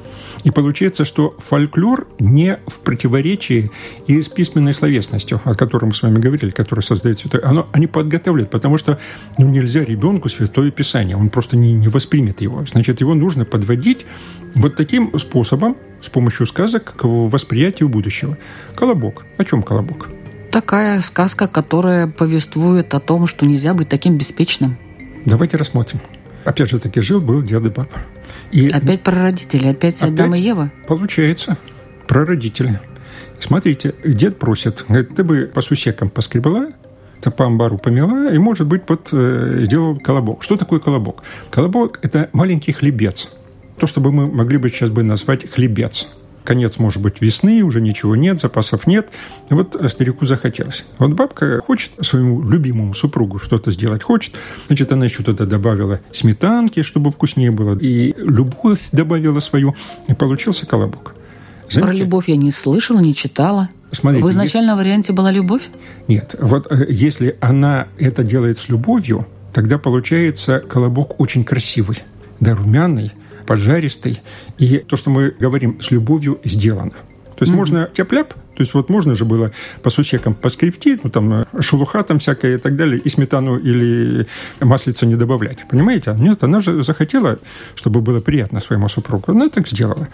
и 0.45 0.51
получается, 0.51 1.05
что 1.05 1.35
фольклор 1.39 2.09
не 2.19 2.59
в 2.67 2.81
противоречии 2.81 3.71
и 4.07 4.21
с 4.21 4.29
письменной 4.29 4.73
словесностью, 4.73 5.41
о 5.45 5.55
которой 5.55 5.87
мы 5.87 5.93
с 5.93 6.03
вами 6.03 6.19
говорили, 6.19 6.51
которая 6.51 6.83
создает 6.83 7.19
святое, 7.19 7.43
оно, 7.45 7.69
они 7.73 7.87
подготавливают, 7.87 8.51
потому 8.51 8.79
что 8.79 8.99
ну, 9.39 9.49
нельзя 9.49 9.85
ребенку 9.85 10.29
святое 10.29 10.71
писание, 10.71 11.17
он 11.17 11.31
просто 11.31 11.57
не, 11.57 11.75
не 11.75 11.89
воспримет 11.89 12.41
его. 12.41 12.65
Значит, 12.67 13.01
его 13.01 13.15
нужно 13.15 13.45
подводить 13.45 14.07
вот 14.55 14.77
таким 14.77 15.17
способом, 15.19 15.77
с 16.01 16.09
помощью 16.09 16.47
сказок, 16.47 16.95
к 16.97 17.05
восприятию 17.05 17.89
будущего. 17.89 18.37
Колобок. 18.75 19.25
О 19.39 19.45
чем 19.45 19.63
колобок? 19.63 20.09
Такая 20.51 21.01
сказка, 21.01 21.47
которая 21.47 22.09
повествует 22.09 22.93
о 22.95 23.01
том, 23.01 23.27
что 23.27 23.47
нельзя 23.47 23.73
быть 23.73 23.89
таким 23.89 24.19
беспечным. 24.19 24.77
Давайте 25.25 25.57
рассмотрим. 25.57 26.01
Опять 26.45 26.71
же 26.71 26.79
таки, 26.79 27.01
жил-был 27.01 27.43
дед 27.43 27.65
и 27.67 27.71
папа. 27.71 28.01
И 28.51 28.69
опять 28.69 29.03
про 29.03 29.23
родителей, 29.23 29.71
опять, 29.71 29.97
опять 30.03 30.13
Адам 30.13 30.35
и 30.35 30.41
Ева? 30.41 30.71
Получается, 30.87 31.57
про 32.07 32.25
родителей. 32.25 32.79
Смотрите, 33.39 33.95
дед 34.05 34.39
просит, 34.39 34.85
говорит, 34.89 35.15
ты 35.15 35.25
бы 35.25 35.51
по 35.53 35.61
сусекам 35.61 36.11
поскребла, 36.11 36.69
ты 37.21 37.31
по 37.31 37.47
амбару 37.47 37.79
помела, 37.79 38.33
и, 38.33 38.39
может 38.39 38.67
быть, 38.67 38.83
вот 38.89 39.09
э, 39.13 39.63
сделал 39.65 39.99
колобок. 39.99 40.43
Что 40.43 40.57
такое 40.57 40.81
колобок? 40.81 41.23
Колобок– 41.51 41.99
это 42.03 42.29
маленький 42.33 42.73
хлебец. 42.73 43.29
То, 43.79 43.87
что 43.87 44.01
бы 44.01 44.13
мы 44.13 44.29
могли 44.29 44.59
бы 44.59 44.69
сейчас 44.71 44.91
бы 44.91 45.03
назвать 45.03 45.51
хлебец– 45.51 46.09
конец, 46.45 46.79
может 46.79 47.03
быть, 47.03 47.21
весны, 47.21 47.63
уже 47.63 47.81
ничего 47.81 48.17
нет, 48.17 48.41
запасов 48.41 48.87
нет. 48.87 49.09
Вот 49.51 49.77
старику 49.89 50.27
захотелось. 50.27 50.85
Вот 50.99 51.13
бабка 51.13 51.61
хочет 51.67 51.93
своему 52.01 52.43
любимому 52.43 52.95
супругу 52.95 53.39
что-то 53.39 53.71
сделать, 53.71 54.03
хочет. 54.03 54.35
Значит, 54.67 54.93
она 54.93 55.07
еще 55.07 55.23
туда 55.23 55.45
добавила 55.45 56.01
сметанки, 56.13 56.83
чтобы 56.83 57.11
вкуснее 57.11 57.51
было, 57.51 57.79
и 57.79 58.15
любовь 58.17 58.81
добавила 58.93 59.41
свою, 59.41 59.75
и 60.09 60.15
получился 60.15 60.67
колобок. 60.67 61.15
Знаете, 61.69 61.89
Про 61.89 61.97
любовь 61.97 62.29
я 62.29 62.37
не 62.37 62.51
слышала, 62.51 63.01
не 63.01 63.15
читала. 63.15 63.71
Смотрите, 63.93 64.25
в 64.25 64.31
изначальном 64.31 64.77
есть... 64.77 64.87
варианте 64.87 65.13
была 65.13 65.31
любовь? 65.31 65.63
Нет. 66.09 66.35
Вот 66.39 66.67
э, 66.71 66.87
если 66.89 67.37
она 67.41 67.89
это 67.99 68.23
делает 68.25 68.59
с 68.59 68.69
любовью, 68.69 69.27
тогда 69.53 69.79
получается 69.79 70.61
колобок 70.61 71.21
очень 71.21 71.45
красивый, 71.45 71.99
да, 72.41 72.55
румяный, 72.55 73.13
поджаристый. 73.47 74.21
И 74.59 74.79
то, 74.79 74.97
что 74.97 75.11
мы 75.11 75.35
говорим, 75.39 75.81
с 75.81 75.91
любовью 75.91 76.41
сделано. 76.45 76.93
То 77.37 77.45
есть 77.45 77.53
mm-hmm. 77.53 77.57
можно 77.57 77.91
тяп-ляп, 77.93 78.35
то 78.55 78.61
есть 78.61 78.75
вот 78.75 78.91
можно 78.91 79.15
же 79.15 79.25
было 79.25 79.51
по 79.83 79.91
сусекам 79.91 80.35
поскребти, 80.35 81.01
ну 81.03 81.11
там 81.11 81.33
э, 81.33 81.47
шелуха 81.61 82.03
там 82.03 82.19
всякая 82.19 82.57
и 82.57 82.59
так 82.59 82.77
далее, 82.77 83.01
и 83.01 83.09
сметану 83.09 83.59
или 83.59 84.27
маслицу 84.61 85.07
не 85.07 85.17
добавлять. 85.17 85.67
Понимаете? 85.69 86.11
А 86.11 86.15
нет, 86.15 86.45
она 86.45 86.61
же 86.61 86.83
захотела, 86.83 87.39
чтобы 87.75 88.01
было 88.01 88.21
приятно 88.21 88.61
своему 88.61 88.89
супругу. 88.89 89.33
Она 89.33 89.49
так 89.49 89.67
сделала. 89.67 90.09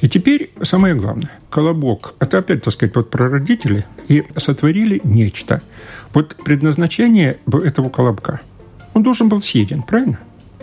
И 0.00 0.08
теперь 0.08 0.50
самое 0.62 0.94
главное. 0.94 1.30
Колобок. 1.50 2.14
Это 2.18 2.38
опять, 2.38 2.62
так 2.62 2.74
сказать, 2.74 2.94
вот 2.96 3.10
про 3.10 3.28
родителей. 3.28 3.84
И 4.08 4.24
сотворили 4.36 5.00
нечто. 5.04 5.62
Вот 6.12 6.36
предназначение 6.44 7.38
этого 7.46 7.88
колобка. 7.88 8.40
Он 8.92 9.02
должен 9.02 9.28
был 9.28 9.40
съеден, 9.40 9.82
правильно? 9.82 10.18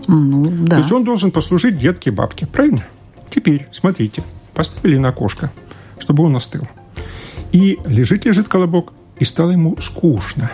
Ну, 0.08 0.46
да. 0.50 0.72
То 0.72 0.78
есть 0.78 0.92
он 0.92 1.04
должен 1.04 1.32
послужить 1.32 1.78
детке 1.78 2.12
бабке, 2.12 2.46
правильно? 2.46 2.84
Теперь, 3.30 3.68
смотрите, 3.72 4.24
поставили 4.54 4.98
на 4.98 5.10
окошко, 5.10 5.52
чтобы 6.00 6.24
он 6.24 6.36
остыл. 6.36 6.68
И 7.52 7.80
лежит-лежит 7.86 8.48
колобок, 8.48 8.94
и 9.20 9.26
стало 9.26 9.52
ему 9.52 9.78
скучно. 9.80 10.52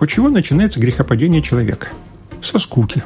От 0.00 0.08
чего 0.08 0.28
начинается 0.28 0.80
грехопадение 0.80 1.42
человека? 1.42 1.88
Со 2.40 2.58
скуки, 2.58 3.02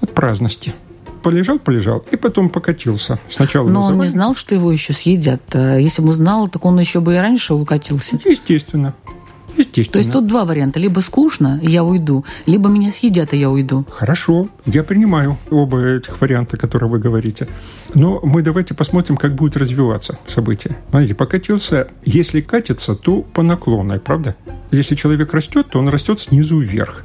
от 0.00 0.12
праздности. 0.14 0.74
Полежал, 1.22 1.58
полежал, 1.58 2.04
и 2.10 2.16
потом 2.16 2.50
покатился. 2.50 3.18
Сначала 3.30 3.68
Но 3.68 3.82
он 3.82 4.00
не 4.00 4.08
знал, 4.08 4.34
что 4.34 4.54
его 4.54 4.72
еще 4.72 4.92
съедят. 4.92 5.42
Если 5.54 6.02
бы 6.02 6.12
знал, 6.14 6.48
так 6.48 6.64
он 6.64 6.80
еще 6.80 7.00
бы 7.00 7.14
и 7.14 7.18
раньше 7.18 7.54
укатился. 7.54 8.18
Естественно. 8.24 8.94
Естественно. 9.56 9.92
То 9.92 9.98
есть 9.98 10.12
тут 10.12 10.26
два 10.26 10.44
варианта. 10.44 10.80
Либо 10.80 11.00
скучно, 11.00 11.60
и 11.62 11.70
я 11.70 11.84
уйду, 11.84 12.24
либо 12.46 12.68
меня 12.68 12.90
съедят, 12.92 13.32
и 13.32 13.38
я 13.38 13.50
уйду. 13.50 13.84
Хорошо, 13.90 14.48
я 14.66 14.82
принимаю 14.82 15.38
оба 15.50 15.96
этих 15.96 16.20
варианта, 16.20 16.56
которые 16.56 16.88
вы 16.88 16.98
говорите. 16.98 17.48
Но 17.94 18.20
мы 18.22 18.42
давайте 18.42 18.74
посмотрим, 18.74 19.16
как 19.16 19.34
будет 19.34 19.56
развиваться 19.56 20.18
событие. 20.26 20.76
Смотрите, 20.90 21.14
покатился, 21.14 21.88
если 22.04 22.40
катится, 22.40 22.94
то 22.94 23.22
по 23.22 23.42
наклонной, 23.42 24.00
правда? 24.00 24.34
Если 24.70 24.94
человек 24.94 25.32
растет, 25.34 25.68
то 25.70 25.78
он 25.78 25.88
растет 25.88 26.18
снизу 26.18 26.58
вверх. 26.58 27.04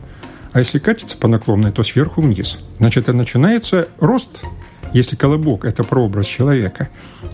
А 0.54 0.60
если 0.60 0.80
катится 0.80 1.18
по 1.18 1.28
наклонной, 1.28 1.72
то 1.72 1.84
сверху 1.84 2.22
вниз. 2.22 2.60
Значит, 2.80 3.04
это 3.04 3.14
начинается 3.14 3.90
рост 4.00 4.44
если 4.94 5.18
колобок– 5.18 5.66
это 5.66 5.84
прообраз 5.84 6.26
человека, 6.26 6.88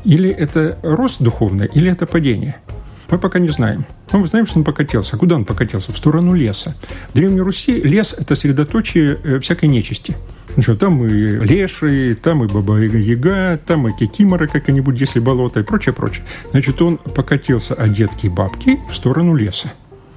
или 0.03 0.29
это 0.29 0.79
рост 0.81 1.21
духовный, 1.21 1.69
или 1.71 1.91
это 1.91 2.07
падение– 2.07 2.55
мы 3.09 3.17
пока 3.17 3.39
не 3.39 3.49
знаем. 3.49 3.85
Но 4.11 4.19
мы 4.19 4.27
знаем, 4.27 4.45
что 4.45 4.59
он 4.59 4.63
покатился. 4.63 5.17
Куда 5.17 5.35
он 5.35 5.45
покатился? 5.45 5.91
В 5.91 5.97
сторону 5.97 6.33
леса. 6.33 6.75
В 7.09 7.15
Древней 7.15 7.41
Руси 7.41 7.81
лес– 7.81 8.15
это 8.19 8.35
средоточие 8.35 9.19
э, 9.23 9.39
всякой 9.39 9.69
нечисти. 9.69 10.15
Ну 10.55 10.75
там 10.75 11.03
и 11.03 11.09
леши, 11.09 12.15
там 12.21 12.43
и 12.43 12.47
баба-яга, 12.47 13.59
там 13.65 13.87
и 13.87 13.97
кикиморы 13.97 14.47
какие-нибудь, 14.47 14.99
если 14.99 15.19
болото 15.19 15.61
и 15.61 15.63
прочее, 15.63 15.93
прочее. 15.93 16.25
Значит, 16.51 16.81
он 16.81 16.97
покатился 16.97 17.73
от 17.73 17.93
детки 17.93 18.27
бабки 18.27 18.79
в 18.89 18.95
сторону 18.95 19.35
леса. 19.35 19.73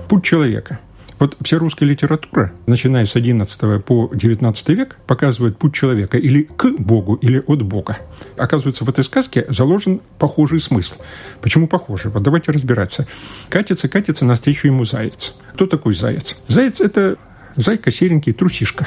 Путь 0.09 0.25
человека– 0.25 0.79
вот 1.19 1.37
вся 1.43 1.59
русская 1.59 1.87
литература, 1.87 2.53
начиная 2.67 3.07
с 3.07 3.17
XI 3.17 3.81
по 3.81 4.11
XIX 4.13 4.75
век, 4.75 4.99
показывает 5.07 5.59
путь 5.59 5.75
человека 5.75 6.19
или 6.19 6.43
к 6.43 6.67
Богу, 6.79 7.15
или 7.15 7.43
от 7.47 7.63
Бога. 7.63 7.99
Оказывается, 8.37 8.85
в 8.85 8.89
этой 8.89 9.03
сказке 9.03 9.47
заложен 9.49 10.01
похожий 10.19 10.61
смысл. 10.61 10.97
Почему 11.41 11.69
похожий? 11.69 12.11
Вот 12.11 12.23
давайте 12.23 12.53
разбираться. 12.53 13.07
Катится, 13.49 13.89
катится 13.89 14.25
навстречу 14.25 14.67
ему 14.67 14.85
заяц. 14.85 15.35
Кто 15.55 15.67
такой 15.67 15.95
заяц? 15.95 16.37
Заяц– 16.49 16.81
это 16.83 17.17
зайка 17.57 17.91
серенький, 17.91 18.33
трусишка. 18.33 18.87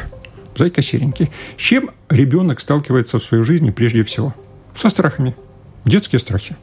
Зайка 0.55 0.81
серенький. 0.81 1.31
С 1.57 1.61
чем 1.61 1.91
ребенок 2.09 2.59
сталкивается 2.59 3.17
в 3.17 3.23
своей 3.23 3.43
жизни 3.43 3.71
прежде 3.71 4.03
всего? 4.03 4.35
Со 4.75 4.89
страхами. 4.89 5.35
Детские 5.85 6.19
страхи. 6.19 6.55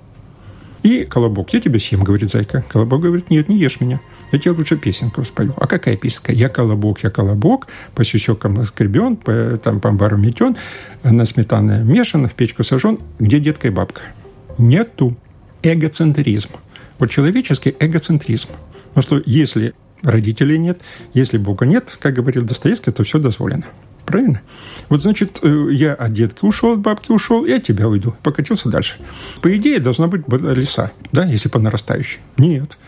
И 0.87 1.05
Колобок, 1.05 1.53
я 1.53 1.61
тебя 1.61 1.81
съем, 1.81 2.05
говорит 2.05 2.31
Зайка. 2.31 2.65
Колобок 2.69 3.01
говорит, 3.01 3.29
нет, 3.29 3.49
не 3.49 3.59
ешь 3.59 3.81
меня. 3.81 3.99
Я 4.31 4.39
тебе 4.39 4.53
лучше 4.53 4.77
песенку 4.77 5.25
спою. 5.25 5.53
А 5.57 5.67
какая 5.67 5.97
песенка? 5.97 6.31
Я 6.31 6.49
колобок, 6.49 7.01
я 7.03 7.11
колобок, 7.11 7.67
по 7.97 8.05
сюсекам 8.05 8.65
скребен, 8.65 9.17
по, 9.17 9.59
там 9.61 9.81
по 9.81 9.89
амбару 9.89 10.17
метен, 10.17 10.55
на 11.03 11.25
сметане 11.25 11.83
мешан, 11.83 12.29
в 12.29 12.35
печку 12.35 12.63
сожжен. 12.63 13.01
Где 13.19 13.41
детка 13.41 13.67
и 13.67 13.73
бабка? 13.73 14.03
Нету. 14.59 15.17
Эгоцентризм. 15.65 16.51
Вот 17.01 17.11
человеческий 17.11 17.75
эгоцентризм. 17.81 18.51
Потому 18.95 19.03
что 19.03 19.23
если 19.27 19.75
родителей 20.03 20.57
нет, 20.57 20.83
если 21.15 21.37
Бога 21.37 21.67
нет, 21.67 21.99
как 22.01 22.15
говорил 22.15 22.45
Достоевский, 22.45 22.93
то 22.93 23.03
все 23.03 23.19
дозволено. 23.19 23.65
Правильно? 24.07 24.41
Вот, 24.89 25.03
значит, 25.03 25.41
э, 25.43 25.69
я 25.73 25.93
от 25.93 26.13
детки 26.13 26.45
ушел, 26.45 26.73
от 26.73 26.81
бабки 26.81 27.11
ушел, 27.11 27.45
и 27.45 27.53
от 27.53 27.65
тебя 27.65 27.89
уйду. 27.89 28.15
Покатился 28.23 28.69
дальше. 28.69 28.97
По 29.43 29.55
идее, 29.57 29.81
должна 29.81 30.07
быть 30.07 30.23
леса, 30.29 30.93
да, 31.13 31.25
если 31.25 31.49
по 31.49 31.59
нарастающей. 31.59 32.21
Нет. 32.37 32.79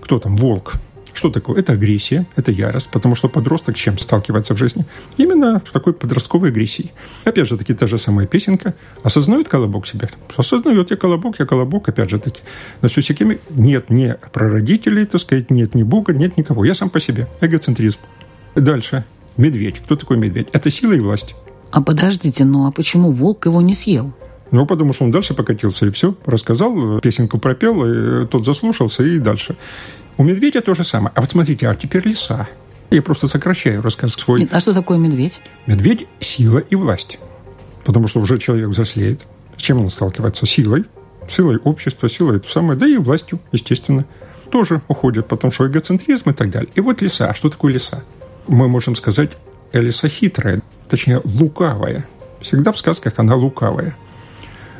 Кто 0.00 0.18
там? 0.18 0.36
Волк. 0.36 0.74
Что 1.18 1.30
такое? 1.30 1.58
Это 1.58 1.72
агрессия, 1.72 2.26
это 2.36 2.52
ярость, 2.52 2.90
потому 2.92 3.16
что 3.16 3.28
подросток 3.28 3.74
чем 3.74 3.98
сталкивается 3.98 4.54
в 4.54 4.56
жизни? 4.56 4.86
Именно 5.16 5.60
в 5.64 5.72
такой 5.72 5.92
подростковой 5.92 6.50
агрессии. 6.50 6.92
Опять 7.24 7.48
же 7.48 7.58
таки, 7.58 7.74
та 7.74 7.88
же 7.88 7.98
самая 7.98 8.28
песенка. 8.28 8.74
Осознает 9.02 9.48
колобок 9.48 9.88
себя? 9.88 10.08
Осознает, 10.36 10.92
я 10.92 10.96
колобок, 10.96 11.40
я 11.40 11.46
колобок, 11.46 11.88
опять 11.88 12.08
же 12.08 12.20
таки. 12.20 12.42
На 12.82 12.88
сюсикеме 12.88 13.40
нет 13.50 13.90
ни 13.90 14.14
прародителей, 14.32 15.06
так 15.06 15.20
сказать, 15.20 15.50
нет 15.50 15.74
ни 15.74 15.82
Бога, 15.82 16.12
нет 16.12 16.36
никого. 16.36 16.64
Я 16.64 16.74
сам 16.76 16.88
по 16.88 17.00
себе. 17.00 17.26
Эгоцентризм. 17.40 17.98
Дальше. 18.54 19.04
Медведь. 19.38 19.78
Кто 19.78 19.96
такой 19.96 20.18
медведь? 20.18 20.48
Это 20.52 20.68
сила 20.68 20.92
и 20.92 21.00
власть. 21.00 21.34
А 21.70 21.80
подождите, 21.80 22.44
ну 22.44 22.66
а 22.66 22.72
почему 22.72 23.12
волк 23.12 23.46
его 23.46 23.62
не 23.62 23.74
съел? 23.74 24.12
Ну, 24.50 24.66
потому 24.66 24.92
что 24.92 25.04
он 25.04 25.10
дальше 25.10 25.34
покатился, 25.34 25.86
и 25.86 25.90
все. 25.90 26.14
Рассказал, 26.24 27.00
песенку 27.00 27.38
пропел, 27.38 27.84
и 27.84 28.26
тот 28.26 28.44
заслушался, 28.44 29.02
и 29.04 29.18
дальше. 29.18 29.56
У 30.16 30.24
медведя 30.24 30.60
то 30.60 30.74
же 30.74 30.84
самое. 30.84 31.12
А 31.14 31.20
вот 31.20 31.30
смотрите, 31.30 31.68
а 31.68 31.74
теперь 31.74 32.06
лиса. 32.06 32.48
Я 32.90 33.02
просто 33.02 33.28
сокращаю 33.28 33.82
рассказ 33.82 34.14
свой. 34.14 34.40
Нет, 34.40 34.48
а 34.52 34.60
что 34.60 34.72
такое 34.72 34.98
медведь? 34.98 35.40
Медведь– 35.66 36.06
сила 36.20 36.58
и 36.58 36.74
власть. 36.74 37.18
Потому 37.84 38.08
что 38.08 38.20
уже 38.20 38.38
человек 38.38 38.68
взрослеет. 38.68 39.20
С 39.56 39.62
чем 39.62 39.80
он 39.82 39.90
сталкивается? 39.90 40.46
Силой. 40.46 40.84
Силой 41.28 41.58
общества, 41.58 42.08
силой 42.08 42.36
это 42.36 42.48
самое, 42.48 42.78
да 42.78 42.86
и 42.86 42.96
властью, 42.96 43.38
естественно. 43.52 44.06
Тоже 44.50 44.80
уходит, 44.88 45.28
потому 45.28 45.52
что 45.52 45.66
эгоцентризм 45.66 46.30
и 46.30 46.32
так 46.32 46.50
далее. 46.50 46.70
И 46.74 46.80
вот 46.80 47.02
лиса. 47.02 47.28
А 47.28 47.34
что 47.34 47.50
такое 47.50 47.74
лиса? 47.74 48.02
Мы 48.48 48.66
можем 48.68 48.96
сказать, 48.96 49.32
лиса 49.72 50.08
хитрая, 50.08 50.60
точнее, 50.88 51.20
лукавая. 51.24 52.06
Всегда 52.40 52.72
в 52.72 52.78
сказках 52.78 53.14
она 53.16 53.34
лукавая. 53.34 53.94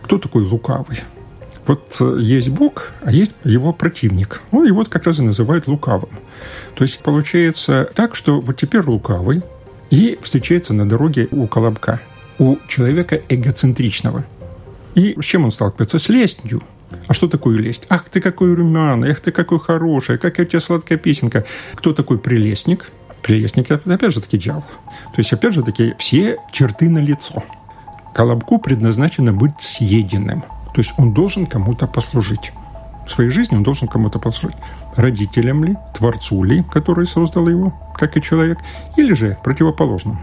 Кто 0.02 0.18
такой 0.18 0.42
лукавый? 0.42 1.00
Вот 1.66 1.96
э, 2.00 2.16
есть 2.20 2.48
Бог, 2.48 2.92
а 3.02 3.12
есть 3.12 3.32
его 3.44 3.74
противник. 3.74 4.40
Ну, 4.52 4.64
его 4.64 4.84
как 4.84 5.04
раз 5.04 5.18
и 5.18 5.22
называют 5.22 5.66
лукавым. 5.66 6.08
То 6.74 6.82
есть 6.82 7.00
получается 7.00 7.90
так, 7.94 8.14
что 8.14 8.40
вот 8.40 8.56
теперь 8.56 8.80
лукавый 8.80 9.42
и 9.90 10.18
встречается 10.22 10.72
на 10.72 10.88
дороге 10.88 11.28
у 11.30 11.46
Колобка, 11.46 12.00
у 12.38 12.56
человека 12.68 13.20
эгоцентричного. 13.28 14.24
И 14.94 15.14
с 15.20 15.24
чем 15.24 15.44
он 15.44 15.50
сталкивается? 15.50 15.98
С 15.98 16.08
лестью. 16.08 16.62
А 17.06 17.12
что 17.12 17.28
такое 17.28 17.58
лесть? 17.58 17.84
Ах, 17.90 18.08
ты 18.08 18.22
какой 18.22 18.54
румяный, 18.54 19.10
ах, 19.10 19.20
ты 19.20 19.30
какой 19.30 19.60
хороший, 19.60 20.16
какая 20.16 20.46
у 20.46 20.48
тебя 20.48 20.60
сладкая 20.60 20.96
песенка. 20.96 21.44
Кто 21.74 21.92
такой 21.92 22.18
прелестник? 22.18 22.90
Прелестник– 23.22 23.70
опять 23.70 24.12
же 24.12 24.20
таки 24.20 24.38
дьявол. 24.38 24.62
То 24.62 25.18
есть, 25.18 25.32
опять 25.32 25.54
же 25.54 25.62
таки, 25.62 25.94
все 25.98 26.38
черты 26.52 26.88
на 26.88 26.98
лицо. 26.98 27.42
Колобку 28.14 28.58
предназначено 28.58 29.32
быть 29.32 29.60
съеденным– 29.60 30.44
то 30.78 30.80
есть 30.80 30.94
он 30.96 31.12
должен 31.12 31.46
кому-то 31.46 31.88
послужить. 31.88 32.52
В 33.04 33.10
своей 33.10 33.30
жизни 33.30 33.56
он 33.56 33.64
должен 33.64 33.88
кому-то 33.88 34.20
послужить. 34.20 34.56
Родителям 34.94 35.64
ли, 35.64 35.76
Творцу 35.92 36.44
ли, 36.44 36.62
который 36.70 37.04
создал 37.04 37.48
его, 37.48 37.72
как 37.96 38.16
и 38.16 38.22
человек, 38.22 38.58
или 38.96 39.12
же 39.12 39.36
противоположному, 39.42 40.20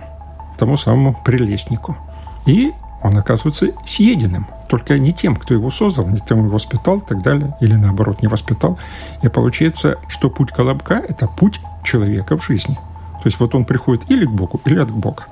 тому 0.57 0.77
самому 0.77 1.13
прелестнику. 1.25 1.97
И 2.45 2.71
он 3.05 3.17
оказывается 3.17 3.67
съеденным. 3.85 4.47
Только 4.67 4.97
не 4.97 5.13
тем, 5.13 5.35
кто 5.35 5.53
его 5.53 5.69
создал, 5.69 6.07
не 6.07 6.17
тем, 6.17 6.23
кто 6.23 6.35
его 6.35 6.49
воспитал 6.49 6.97
и 6.97 7.05
так 7.05 7.21
далее, 7.21 7.55
или 7.61 7.75
наоборот 7.75 8.21
не 8.23 8.27
воспитал. 8.27 8.79
И 9.21 9.27
получается, 9.27 9.97
что 10.07 10.29
путь 10.29 10.51
Колобка– 10.51 10.95
это 11.07 11.27
путь 11.27 11.61
человека 11.83 12.35
в 12.35 12.43
жизни. 12.43 12.75
То 12.75 13.25
есть 13.25 13.39
вот 13.39 13.53
он 13.53 13.65
приходит 13.65 14.09
или 14.09 14.25
к 14.25 14.31
Богу, 14.31 14.59
или 14.65 14.79
от 14.79 14.91
Бога. 14.91 15.25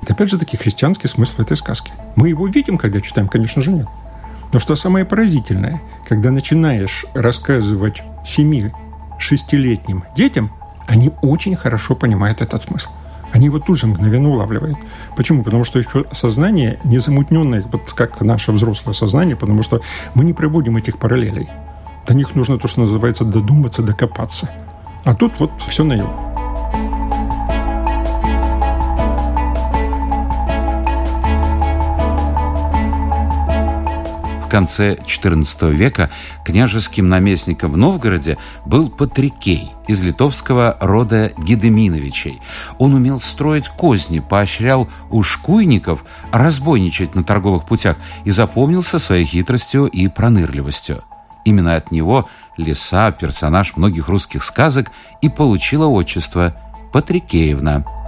Это 0.00 0.12
опять 0.12 0.30
же 0.30 0.38
таки 0.38 0.56
христианский 0.56 1.08
смысл 1.08 1.42
этой 1.42 1.56
сказки. 1.56 1.92
Мы 2.14 2.28
его 2.28 2.46
видим, 2.46 2.78
когда 2.78 3.00
читаем? 3.00 3.28
Конечно 3.28 3.62
же, 3.62 3.72
нет. 3.72 3.88
Но 4.52 4.60
что 4.60 4.76
самое 4.76 5.04
поразительное, 5.04 5.80
когда 6.08 6.30
начинаешь 6.30 7.04
рассказывать 7.14 8.02
семи-шестилетним 8.24 10.04
детям, 10.16 10.52
они 10.86 11.12
очень 11.22 11.56
хорошо 11.56 11.96
понимают 11.96 12.42
этот 12.42 12.62
смысл. 12.62 12.90
Они 13.32 13.46
его 13.46 13.58
тут 13.58 13.78
же 13.78 13.86
мгновенно 13.86 14.28
улавливают. 14.28 14.78
Почему? 15.16 15.42
Потому 15.42 15.64
что 15.64 15.78
еще 15.78 16.04
сознание 16.12 16.78
не 16.84 16.98
замутненное, 16.98 17.64
вот 17.72 17.92
как 17.92 18.20
наше 18.20 18.52
взрослое 18.52 18.94
сознание, 18.94 19.36
потому 19.36 19.62
что 19.62 19.80
мы 20.14 20.24
не 20.24 20.34
проводим 20.34 20.76
этих 20.76 20.98
параллелей. 20.98 21.48
До 22.06 22.14
них 22.14 22.34
нужно 22.34 22.58
то, 22.58 22.68
что 22.68 22.80
называется 22.80 23.24
додуматься, 23.24 23.82
докопаться. 23.82 24.50
А 25.04 25.14
тут 25.14 25.32
вот 25.40 25.50
все 25.66 25.82
на 25.82 25.94
конце 34.52 34.96
XIV 34.96 35.74
века 35.74 36.10
княжеским 36.44 37.08
наместником 37.08 37.72
в 37.72 37.78
Новгороде 37.78 38.36
был 38.66 38.90
Патрикей 38.90 39.72
из 39.88 40.02
литовского 40.02 40.76
рода 40.78 41.32
Гедеминовичей. 41.38 42.42
Он 42.78 42.92
умел 42.92 43.18
строить 43.18 43.68
козни, 43.68 44.18
поощрял 44.18 44.90
ушкуйников 45.10 46.04
разбойничать 46.32 47.14
на 47.14 47.24
торговых 47.24 47.64
путях 47.64 47.96
и 48.24 48.30
запомнился 48.30 48.98
своей 48.98 49.24
хитростью 49.24 49.86
и 49.86 50.06
пронырливостью. 50.08 51.02
Именно 51.46 51.76
от 51.76 51.90
него 51.90 52.28
лиса, 52.58 53.10
персонаж 53.10 53.76
многих 53.76 54.08
русских 54.08 54.44
сказок, 54.44 54.90
и 55.22 55.30
получила 55.30 55.86
отчество 55.86 56.54
Патрикеевна. 56.92 58.01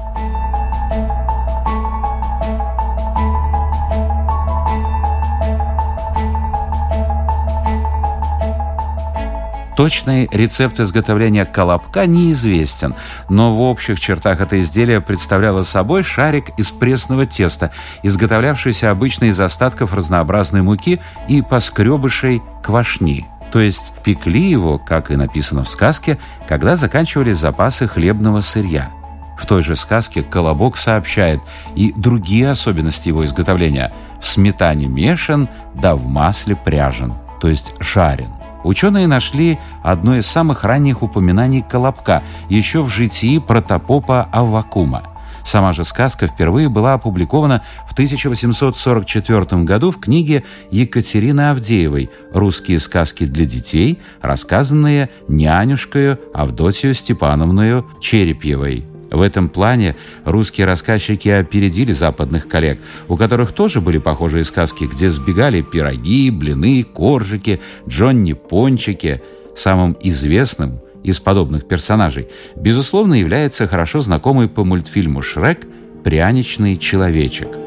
Точный 9.76 10.28
рецепт 10.30 10.78
изготовления 10.78 11.44
колобка 11.44 12.06
неизвестен, 12.06 12.94
но 13.28 13.56
в 13.56 13.60
общих 13.60 13.98
чертах 13.98 14.40
это 14.40 14.60
изделие 14.60 15.00
представляло 15.00 15.64
собой 15.64 16.04
шарик 16.04 16.50
из 16.56 16.70
пресного 16.70 17.26
теста, 17.26 17.72
изготовлявшийся 18.04 18.90
обычно 18.90 19.24
из 19.24 19.40
остатков 19.40 19.92
разнообразной 19.92 20.62
муки 20.62 21.00
и 21.28 21.42
поскребышей 21.42 22.40
квашни 22.62 23.26
То 23.52 23.58
есть 23.58 23.92
пекли 24.04 24.42
его, 24.48 24.78
как 24.78 25.10
и 25.10 25.16
написано 25.16 25.64
в 25.64 25.68
сказке, 25.68 26.18
когда 26.46 26.76
заканчивались 26.76 27.38
запасы 27.38 27.88
хлебного 27.88 28.42
сырья. 28.42 28.90
В 29.36 29.46
той 29.46 29.64
же 29.64 29.74
сказке 29.74 30.22
Колобок 30.22 30.76
сообщает 30.76 31.40
и 31.74 31.92
другие 31.96 32.50
особенности 32.50 33.08
его 33.08 33.24
изготовления. 33.24 33.92
В 34.20 34.26
сметане 34.26 34.86
мешан, 34.86 35.48
да 35.74 35.96
в 35.96 36.06
масле 36.06 36.54
пряжен, 36.54 37.14
то 37.40 37.48
есть 37.48 37.74
жарен. 37.80 38.43
Ученые 38.64 39.06
нашли 39.06 39.58
одно 39.82 40.16
из 40.16 40.26
самых 40.26 40.64
ранних 40.64 41.02
упоминаний 41.02 41.62
Колобка 41.62 42.22
еще 42.48 42.82
в 42.82 42.88
житии 42.88 43.38
протопопа 43.38 44.28
Аввакума– 44.32 45.04
Сама 45.44 45.74
же 45.74 45.84
сказка 45.84 46.26
впервые 46.26 46.68
была 46.68 46.94
опубликована 46.94 47.62
в 47.86 47.92
1844 47.92 49.62
году 49.62 49.90
в 49.90 50.00
книге 50.00 50.42
Екатерины 50.70 51.50
Авдеевой 51.50 52.10
«Русские 52.32 52.80
сказки 52.80 53.26
для 53.26 53.44
детей», 53.44 54.00
рассказанные 54.22 55.10
нянюшкою 55.28 56.18
Авдотью 56.32 56.94
Степановною 56.94 57.86
Черепьевой. 58.00 58.93
В 59.14 59.22
этом 59.22 59.48
плане 59.48 59.94
русские 60.24 60.66
рассказчики 60.66 61.28
опередили 61.28 61.92
западных 61.92 62.48
коллег, 62.48 62.80
у 63.06 63.16
которых 63.16 63.52
тоже 63.52 63.80
были 63.80 63.98
похожие 63.98 64.42
сказки, 64.42 64.84
где 64.84 65.08
сбегали 65.08 65.62
пироги, 65.62 66.30
блины, 66.30 66.82
коржики, 66.82 67.60
джонни-пончики. 67.88 69.22
Самым 69.54 69.96
известным 70.02 70.80
из 71.04 71.20
подобных 71.20 71.68
персонажей, 71.68 72.26
безусловно, 72.56 73.14
является 73.14 73.68
хорошо 73.68 74.00
знакомый 74.00 74.48
по 74.48 74.64
мультфильму 74.64 75.22
«Шрек» 75.22 75.60
пряничный 76.02 76.76
человечек. 76.76 77.63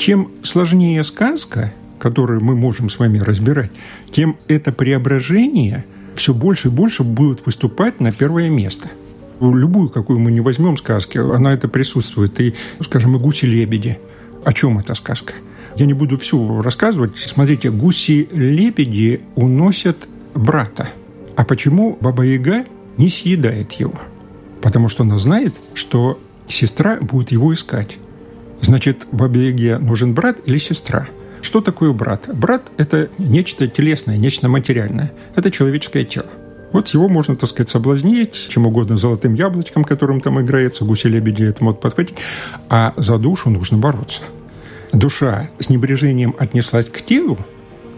Чем 0.00 0.30
сложнее 0.42 1.04
сказка, 1.04 1.72
которые 1.98 2.40
мы 2.40 2.56
можем 2.56 2.88
с 2.88 2.98
вами 2.98 3.18
разбирать, 3.18 3.70
тем 4.10 4.36
это 4.48 4.72
преображение 4.72 5.84
все 6.16 6.32
больше 6.32 6.68
и 6.68 6.70
больше 6.70 7.04
будет 7.04 7.44
выступать 7.44 8.00
на 8.00 8.10
первое 8.10 8.48
место. 8.48 8.88
Любую, 9.40 9.90
какую 9.90 10.18
мы 10.18 10.32
не 10.32 10.40
возьмем 10.40 10.78
сказки, 10.78 11.18
она 11.18 11.52
это 11.52 11.68
присутствует. 11.68 12.40
И, 12.40 12.54
скажем, 12.80 13.16
и 13.16 13.18
гуси-лебеди. 13.18 13.98
О 14.44 14.52
чем 14.54 14.78
эта 14.78 14.94
сказка? 14.94 15.34
Я 15.76 15.84
не 15.86 15.92
буду 15.92 16.18
всю 16.18 16.62
рассказывать. 16.62 17.18
Смотрите, 17.18 17.70
гуси-лебеди 17.70 19.20
уносят 19.34 20.08
брата. 20.34 20.88
А 21.36 21.44
почему 21.44 21.98
Баба-Яга 22.00 22.64
не 22.96 23.10
съедает 23.10 23.72
его? 23.72 23.94
Потому 24.62 24.88
что 24.88 25.04
она 25.04 25.18
знает, 25.18 25.54
что 25.74 26.18
сестра 26.48 26.96
будет 27.00 27.32
его 27.32 27.52
искать. 27.52 27.98
Значит, 28.62 29.06
Бабе-Яге 29.12 29.78
нужен 29.78 30.14
брат 30.14 30.38
или 30.46 30.58
сестра– 30.58 31.08
что 31.42 31.60
такое 31.60 31.92
брат? 31.92 32.28
Брат– 32.32 32.62
это 32.76 33.08
нечто 33.18 33.66
телесное, 33.66 34.16
нечто 34.16 34.48
материальное. 34.48 35.12
Это 35.34 35.50
человеческое 35.50 36.04
тело. 36.04 36.26
Вот 36.72 36.88
его 36.88 37.08
можно, 37.08 37.34
так 37.34 37.48
сказать, 37.48 37.68
соблазнить 37.68 38.48
чем 38.48 38.66
угодно, 38.66 38.96
золотым 38.96 39.34
яблочком, 39.34 39.84
которым 39.84 40.20
там 40.20 40.40
играется, 40.40 40.84
гуси-лебеди 40.84 41.44
это 41.44 41.64
могут 41.64 41.80
подхватить. 41.80 42.16
А 42.68 42.94
за 42.96 43.18
душу 43.18 43.50
нужно 43.50 43.78
бороться. 43.78 44.22
Душа 44.92 45.50
с 45.58 45.68
небрежением 45.68 46.34
отнеслась 46.38 46.88
к 46.88 47.02
телу, 47.02 47.38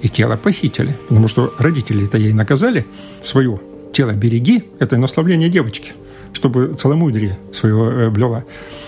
и 0.01 0.09
тело 0.09 0.37
похитили. 0.37 0.97
Потому 1.09 1.29
что 1.29 1.53
родители 1.59 2.05
это 2.07 2.19
ей 2.19 2.33
наказали. 2.33 2.87
Свое 3.25 3.61
тело 3.93 4.13
береги– 4.13 4.65
это 4.79 4.97
насловление 4.97 5.49
девочки, 5.49 5.93
чтобы 6.33 6.75
целомудрие 6.75 7.39
своего 7.53 7.91
э, 7.91 8.11
блела. 8.11 8.45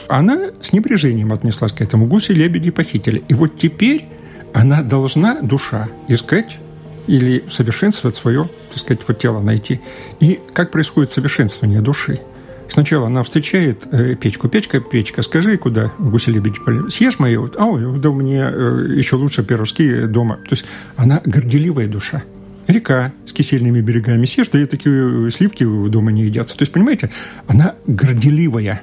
Она 0.09 0.51
с 0.61 0.73
небрежением 0.73 1.33
отнеслась 1.33 1.73
к 1.73 1.81
этому. 1.81 2.07
Гуси-лебеди 2.07 2.71
похитили. 2.71 3.23
И 3.29 3.35
вот 3.35 3.59
теперь 3.59 4.07
она 4.53 4.83
должна, 4.83 5.41
душа, 5.41 5.89
искать 6.09 6.59
или 7.07 7.45
совершенствовать 7.51 8.17
свое, 8.17 8.49
так 8.71 8.79
сказать, 8.79 9.03
вот 9.07 9.19
тело 9.19 9.41
найти. 9.41 9.81
И 10.21 10.41
как 10.53 10.71
происходит 10.71 11.11
совершенствование 11.13 11.81
души? 11.81 12.21
Сначала 12.69 13.07
она 13.07 13.23
встречает 13.23 13.83
э, 13.93 14.15
печку. 14.15 14.49
Печка, 14.49 14.81
печка, 14.81 15.23
скажи, 15.23 15.57
куда 15.59 15.93
гуси-лебеди 15.99 16.89
Съешь 16.89 17.19
мои? 17.19 17.37
Вот, 17.37 17.57
а, 17.57 17.77
да 17.99 18.11
мне 18.11 18.43
э, 18.51 18.87
еще 18.97 19.17
лучше 19.17 19.45
пирожки 19.45 20.07
дома. 20.07 20.37
То 20.37 20.53
есть 20.53 20.65
она 20.97 21.21
горделивая 21.25 21.89
душа. 21.89 22.23
Река 22.67 23.13
с 23.27 23.33
кисельными 23.33 23.81
берегами. 23.81 24.25
Съешь, 24.25 24.49
да 24.49 24.61
и 24.61 24.67
такие 24.67 25.31
сливки 25.31 25.65
дома 25.89 26.11
не 26.11 26.25
едятся. 26.25 26.57
То 26.57 26.63
есть, 26.63 26.73
понимаете, 26.73 27.11
она 27.47 27.75
горделивая. 27.87 28.83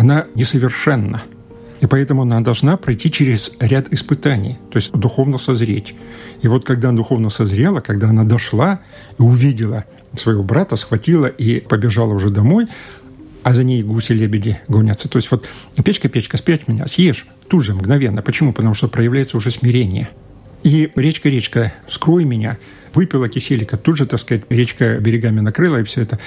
Она 0.00 0.28
несовершенна. 0.34 1.24
И 1.82 1.86
поэтому 1.86 2.22
она 2.22 2.40
должна 2.40 2.78
пройти 2.78 3.10
через 3.10 3.52
ряд 3.60 3.92
испытаний, 3.92 4.56
то 4.70 4.78
есть 4.78 4.92
духовно 4.92 5.36
созреть. 5.36 5.94
И 6.40 6.48
вот 6.48 6.64
когда 6.64 6.88
она 6.88 6.96
духовно 6.96 7.28
созрела, 7.28 7.80
когда 7.80 8.08
она 8.08 8.24
дошла 8.24 8.80
и 9.18 9.22
увидела 9.22 9.84
своего 10.14 10.42
брата, 10.42 10.76
схватила 10.76 11.26
и 11.26 11.60
побежала 11.60 12.14
уже 12.14 12.30
домой, 12.30 12.66
а 13.42 13.52
за 13.52 13.62
ней 13.62 13.82
гуси-лебеди 13.82 14.60
гонятся. 14.68 15.06
То 15.10 15.18
есть 15.18 15.30
вот 15.30 15.46
«Печка, 15.84 16.08
печка, 16.08 16.38
спрячь 16.38 16.66
меня, 16.66 16.86
съешь» 16.86 17.26
тут 17.48 17.62
же, 17.62 17.74
мгновенно. 17.74 18.22
Почему? 18.22 18.54
Потому 18.54 18.72
что 18.72 18.88
проявляется 18.88 19.36
уже 19.36 19.50
смирение. 19.50 20.08
И 20.62 20.90
«Речка, 20.96 21.28
речка, 21.28 21.74
скрой 21.86 22.24
меня», 22.24 22.56
выпила 22.94 23.28
киселика, 23.28 23.76
тут 23.76 23.98
же, 23.98 24.06
так 24.06 24.18
сказать, 24.18 24.44
речка 24.48 24.98
берегами 24.98 25.40
накрыла 25.40 25.76
и 25.76 25.84
все 25.84 26.00
это, 26.00 26.18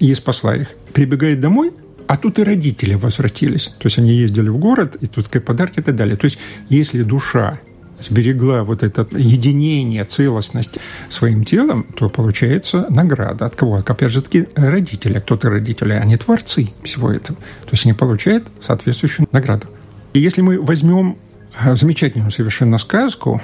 и 0.00 0.12
спасла 0.12 0.54
их. 0.54 0.68
Прибегает 0.92 1.40
домой, 1.40 1.72
а 2.12 2.18
тут 2.18 2.38
и 2.38 2.42
родители 2.42 2.94
возвратились. 2.94 3.68
То 3.78 3.86
есть 3.86 3.96
они 3.96 4.12
ездили 4.12 4.50
в 4.50 4.58
город, 4.58 4.98
и 5.00 5.06
тут 5.06 5.24
сказать, 5.24 5.46
подарки 5.46 5.78
и 5.78 5.82
так 5.82 5.96
далее. 5.96 6.14
То 6.16 6.26
есть 6.26 6.38
если 6.68 7.04
душа 7.04 7.58
сберегла 8.02 8.64
вот 8.64 8.82
это 8.82 9.08
единение, 9.16 10.04
целостность 10.04 10.78
своим 11.08 11.46
телом, 11.46 11.86
то 11.96 12.10
получается 12.10 12.84
награда. 12.90 13.46
От 13.46 13.56
кого? 13.56 13.76
Опять 13.76 14.12
же 14.12 14.20
таки 14.20 14.46
родители. 14.54 15.20
Кто-то 15.20 15.48
родители, 15.48 15.94
они 15.94 16.18
творцы 16.18 16.68
всего 16.82 17.10
этого. 17.10 17.38
То 17.38 17.70
есть 17.70 17.86
они 17.86 17.94
получают 17.94 18.46
соответствующую 18.60 19.26
награду. 19.32 19.68
И 20.12 20.20
если 20.20 20.42
мы 20.42 20.60
возьмем 20.60 21.16
а, 21.58 21.74
замечательную 21.76 22.30
совершенно 22.30 22.76
сказку 22.76 23.40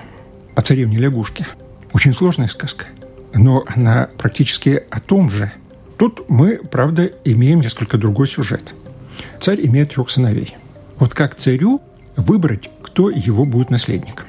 о 0.55 0.61
царевне 0.61 0.99
лягушке, 0.99 1.47
очень 1.95 2.13
сложная 2.13 2.49
сказка, 2.49 2.85
но 3.33 3.65
она 3.67 4.11
практически 4.19 4.83
о 4.91 5.01
том 5.01 5.31
же– 5.31 5.51
Тут 5.99 6.29
мы, 6.29 6.59
правда, 6.59 7.11
имеем 7.25 7.61
несколько 7.61 7.99
другой 7.99 8.29
сюжет. 8.29 8.73
Царь 9.41 9.67
имеет 9.67 9.93
трех 9.93 10.11
сыновей. 10.11 10.57
Вот 10.99 11.13
как 11.13 11.35
царю 11.35 11.83
выбрать, 12.17 12.71
кто 12.83 13.11
его 13.11 13.45
будет 13.45 13.71
наследником? 13.71 14.27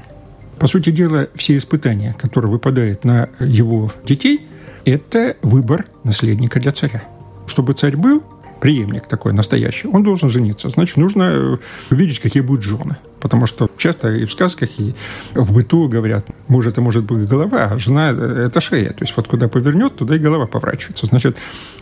По 0.57 0.67
сути 0.67 0.89
дела, 0.89 1.29
все 1.35 1.57
испытания, 1.57 2.15
которые 2.19 2.51
выпадают 2.51 3.05
на 3.05 3.29
его 3.39 3.91
детей, 4.03 4.47
это 4.83 5.37
выбор 5.43 5.85
наследника 6.03 6.59
для 6.59 6.71
царя. 6.71 7.03
Чтобы 7.45 7.73
царь 7.73 7.95
был, 7.95 8.23
преемник 8.59 9.07
такой 9.07 9.33
настоящий, 9.33 9.87
он 9.87 10.03
должен 10.03 10.29
жениться. 10.29 10.69
Значит, 10.69 10.97
нужно 10.97 11.23
э, 11.23 11.57
увидеть, 11.89 12.19
какие 12.19 12.41
будут 12.41 12.63
жены. 12.63 12.97
Потому 13.19 13.45
что 13.45 13.69
часто 13.77 14.09
и 14.09 14.25
в 14.25 14.31
сказках, 14.31 14.69
и 14.77 14.95
в 15.33 15.53
быту 15.53 15.89
говорят, 15.89 16.27
муж 16.47 16.67
это 16.67 16.81
может 16.81 17.05
быть 17.05 17.27
голова, 17.27 17.65
а 17.65 17.77
жена 17.77 18.11
это 18.11 18.61
шея. 18.61 18.89
То 18.89 19.01
есть 19.03 19.15
вот 19.17 19.27
куда 19.27 19.47
повернет, 19.47 19.95
туда 19.97 20.15
и 20.15 20.19
голова 20.19 20.45
поворачивается. 20.45 21.05
Значит, 21.05 21.37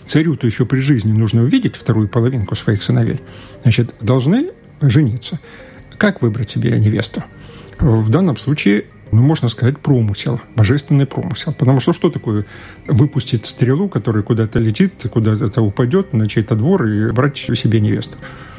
царю-то 0.05 0.47
еще 0.47 0.65
при 0.65 0.79
жизни 0.79 1.11
нужно 1.11 1.43
увидеть 1.43 1.75
вторую 1.75 2.07
половинку 2.07 2.55
своих 2.55 2.81
сыновей. 2.81 3.21
Значит, 3.61 3.93
должны 4.01 4.51
жениться. 4.81 5.39
Как 5.97 6.21
выбрать 6.21 6.49
себе 6.49 6.71
невесту? 6.79 7.23
В 7.79 8.09
данном 8.09 8.37
случае 8.37 8.85
ну, 9.11 9.21
можно 9.21 9.49
сказать, 9.49 9.79
промысел, 9.79 10.39
божественный 10.55 11.05
промысел. 11.05 11.53
Потому 11.53 11.79
что 11.79 11.93
что 11.93 12.09
такое 12.09 12.45
выпустить 12.87 13.45
стрелу, 13.45 13.89
которая 13.89 14.23
куда-то 14.23 14.59
летит, 14.59 14.93
куда-то 15.11 15.61
упадет 15.61 16.13
на 16.13 16.27
чей-то 16.27 16.55
двор 16.55 16.85
и 16.85 17.11
брать 17.11 17.37
себе 17.37 17.79
невесту? 17.79 18.17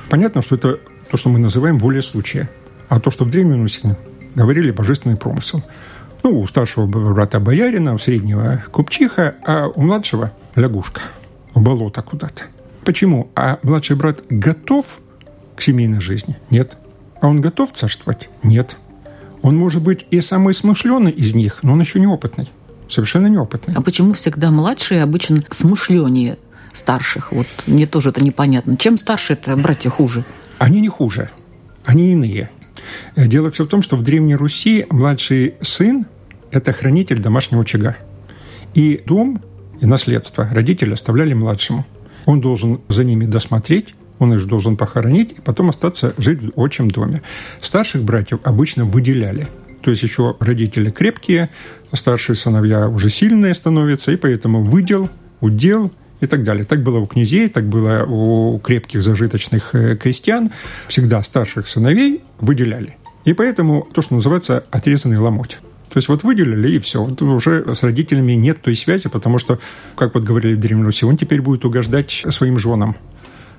Понятно, 0.08 0.42
что 0.42 0.56
это 0.56 0.80
то, 1.10 1.16
что 1.16 1.28
мы 1.28 1.38
называем 1.38 1.78
воля 1.78 2.02
случая. 2.02 2.50
А 2.88 3.00
то, 3.00 3.10
что 3.10 3.24
в 3.24 3.30
Древнем 3.30 3.62
Руси 3.62 3.82
говорили 4.34 4.70
божественный 4.70 5.16
промысел. 5.16 5.62
Ну, 6.22 6.40
у 6.40 6.46
старшего 6.46 6.86
брата 6.86 7.38
боярина, 7.38 7.94
у 7.94 7.98
среднего 7.98 8.64
купчиха, 8.70 9.36
а 9.44 9.68
у 9.68 9.82
младшего 9.82 10.32
лягушка, 10.56 11.02
у 11.54 11.60
болота 11.60 12.02
куда-то. 12.02 12.44
Почему? 12.84 13.30
А 13.36 13.58
младший 13.62 13.96
брат 13.96 14.22
готов 14.28 15.00
к 15.54 15.62
семейной 15.62 16.00
жизни? 16.00 16.38
Нет. 16.50 16.76
А 17.20 17.28
он 17.28 17.40
готов 17.40 17.72
царствовать? 17.72 18.28
Нет. 18.42 18.76
Он 19.42 19.56
может 19.56 19.82
быть 19.82 20.06
и 20.10 20.20
самый 20.20 20.54
смышленый 20.54 21.12
из 21.12 21.34
них, 21.34 21.60
но 21.62 21.72
он 21.72 21.80
еще 21.80 22.00
неопытный. 22.00 22.48
Совершенно 22.88 23.26
неопытный. 23.26 23.74
А 23.76 23.82
почему 23.82 24.14
всегда 24.14 24.50
младшие 24.50 25.02
обычно 25.02 25.38
смышленнее 25.50 26.38
старших? 26.72 27.32
Вот 27.32 27.46
мне 27.66 27.86
тоже 27.86 28.10
это 28.10 28.22
непонятно. 28.22 28.76
Чем 28.76 28.98
старше 28.98 29.34
это 29.34 29.56
братья 29.56 29.90
хуже? 29.90 30.24
Они 30.58 30.80
не 30.80 30.88
хуже. 30.88 31.30
Они 31.84 32.12
иные. 32.12 32.50
Дело 33.16 33.50
все 33.50 33.64
в 33.64 33.68
том, 33.68 33.82
что 33.82 33.96
в 33.96 34.02
Древней 34.02 34.36
Руси 34.36 34.86
младший 34.90 35.54
сын– 35.60 36.06
это 36.50 36.72
хранитель 36.72 37.18
домашнего 37.18 37.62
очага. 37.62 37.96
И 38.74 39.02
дом, 39.06 39.42
и 39.80 39.86
наследство 39.86 40.48
родители 40.50 40.92
оставляли 40.92 41.34
младшему. 41.34 41.86
Он 42.24 42.40
должен 42.40 42.80
за 42.88 43.04
ними 43.04 43.26
досмотреть, 43.26 43.94
он 44.18 44.34
их 44.34 44.46
должен 44.46 44.76
похоронить 44.76 45.32
и 45.32 45.40
потом 45.40 45.70
остаться 45.70 46.14
жить 46.18 46.42
в 46.42 46.60
отчим 46.60 46.90
доме. 46.90 47.22
Старших 47.60 48.02
братьев 48.02 48.40
обычно 48.44 48.84
выделяли. 48.84 49.48
То 49.82 49.90
есть 49.90 50.02
еще 50.02 50.36
родители 50.40 50.90
крепкие, 50.90 51.50
старшие 51.92 52.36
сыновья 52.36 52.88
уже 52.88 53.10
сильные 53.10 53.54
становятся, 53.54 54.12
и 54.12 54.16
поэтому 54.16 54.62
выдел, 54.62 55.08
удел 55.40 55.92
и 56.20 56.26
так 56.26 56.42
далее. 56.42 56.64
Так 56.64 56.82
было 56.82 56.98
у 56.98 57.06
князей, 57.06 57.48
так 57.48 57.64
было 57.64 58.04
у 58.04 58.58
крепких 58.58 59.02
зажиточных 59.02 59.74
э, 59.74 59.96
крестьян. 59.96 60.50
Всегда 60.88 61.22
старших 61.22 61.68
сыновей 61.68 62.22
выделяли. 62.40 62.96
И 63.24 63.32
поэтому 63.32 63.86
то, 63.92 64.02
что 64.02 64.14
называется 64.14 64.64
отрезанный 64.70 65.18
ломоть. 65.18 65.58
То 65.90 65.96
есть 65.96 66.08
вот 66.08 66.22
выделили, 66.22 66.72
и 66.72 66.78
все. 66.80 67.02
Вот 67.02 67.20
уже 67.22 67.74
с 67.74 67.82
родителями 67.82 68.32
нет 68.32 68.60
той 68.60 68.74
связи, 68.74 69.08
потому 69.08 69.38
что, 69.38 69.58
как 69.96 70.14
вот 70.14 70.24
говорили 70.24 70.54
в 70.54 70.60
Древней 70.60 70.84
Руси, 70.84 71.06
он 71.06 71.16
теперь 71.16 71.40
будет 71.40 71.64
угождать 71.64 72.24
своим 72.28 72.58
женам. 72.58 72.96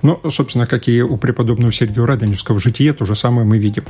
Но, 0.02 0.20
собственно, 0.28 0.66
как 0.66 0.88
и 0.88 1.02
у 1.02 1.16
преподобного 1.16 1.72
Сергия 1.72 2.04
Радонежского 2.04 2.58
в 2.58 2.62
житие, 2.62 2.92
то 2.92 3.04
же 3.04 3.14
самое 3.14 3.46
мы 3.46 3.58
видим. 3.58 3.84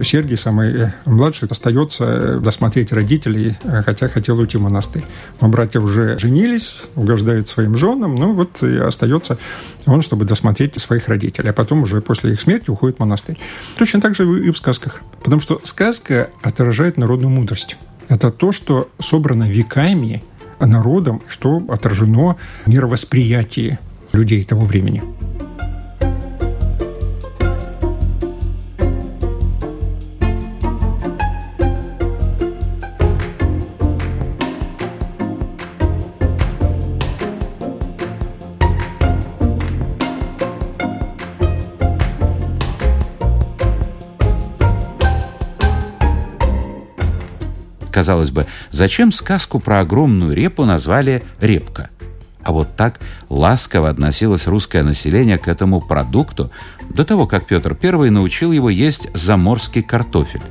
Сергий, 0.00 0.36
самый 0.36 0.74
э, 0.74 0.92
младший, 1.04 1.46
остается 1.48 2.04
э, 2.04 2.40
досмотреть 2.40 2.92
родителей, 2.92 3.56
э, 3.62 3.82
хотя 3.82 4.08
хотел 4.08 4.38
уйти 4.38 4.58
в 4.58 4.62
монастырь. 4.62 5.04
Но 5.40 5.48
братья 5.48 5.80
уже 5.80 6.18
женились, 6.18 6.84
угождают 6.96 7.46
своим 7.46 7.76
женам, 7.76 8.16
ну 8.16 8.32
вот 8.32 8.62
и 8.62 8.76
остается 8.78 9.38
он, 9.86 10.02
чтобы 10.02 10.24
досмотреть 10.24 10.80
своих 10.80 11.08
родителей. 11.08 11.50
А 11.50 11.52
потом 11.52 11.82
уже 11.82 12.00
после 12.00 12.32
их 12.32 12.40
смерти 12.40 12.70
уходит 12.70 12.96
в 12.96 13.00
монастырь. 13.00 13.38
Точно 13.78 14.00
так 14.00 14.16
же 14.16 14.24
и 14.46 14.50
в 14.50 14.56
сказках. 14.56 15.02
Потому 15.22 15.40
что 15.40 15.60
сказка 15.62 16.30
отражает 16.42 16.96
народную 16.96 17.30
мудрость. 17.30 17.76
Это 18.08 18.30
то, 18.30 18.50
что 18.50 18.88
собрано 18.98 19.48
веками 19.48 20.22
народом, 20.60 21.22
что 21.28 21.62
отражено 21.68 22.36
в 22.64 22.68
мировосприятии 22.68 23.78
людей 24.12 24.44
того 24.44 24.64
времени. 24.64 25.02
Казалось 47.94 48.32
бы, 48.32 48.46
зачем 48.72 49.12
сказку 49.12 49.60
про 49.60 49.78
огромную 49.78 50.34
репу 50.34 50.64
назвали 50.64 51.22
«репка»? 51.40 51.90
А 52.42 52.50
вот 52.50 52.74
так 52.76 52.98
ласково 53.28 53.88
относилось 53.88 54.48
русское 54.48 54.82
население 54.82 55.38
к 55.38 55.46
этому 55.46 55.80
продукту 55.80 56.50
до 56.90 57.04
того, 57.04 57.28
как 57.28 57.46
Петр 57.46 57.78
I 57.80 58.10
научил 58.10 58.50
его 58.50 58.68
есть 58.68 59.08
заморский 59.14 59.82
картофель. 59.82 60.42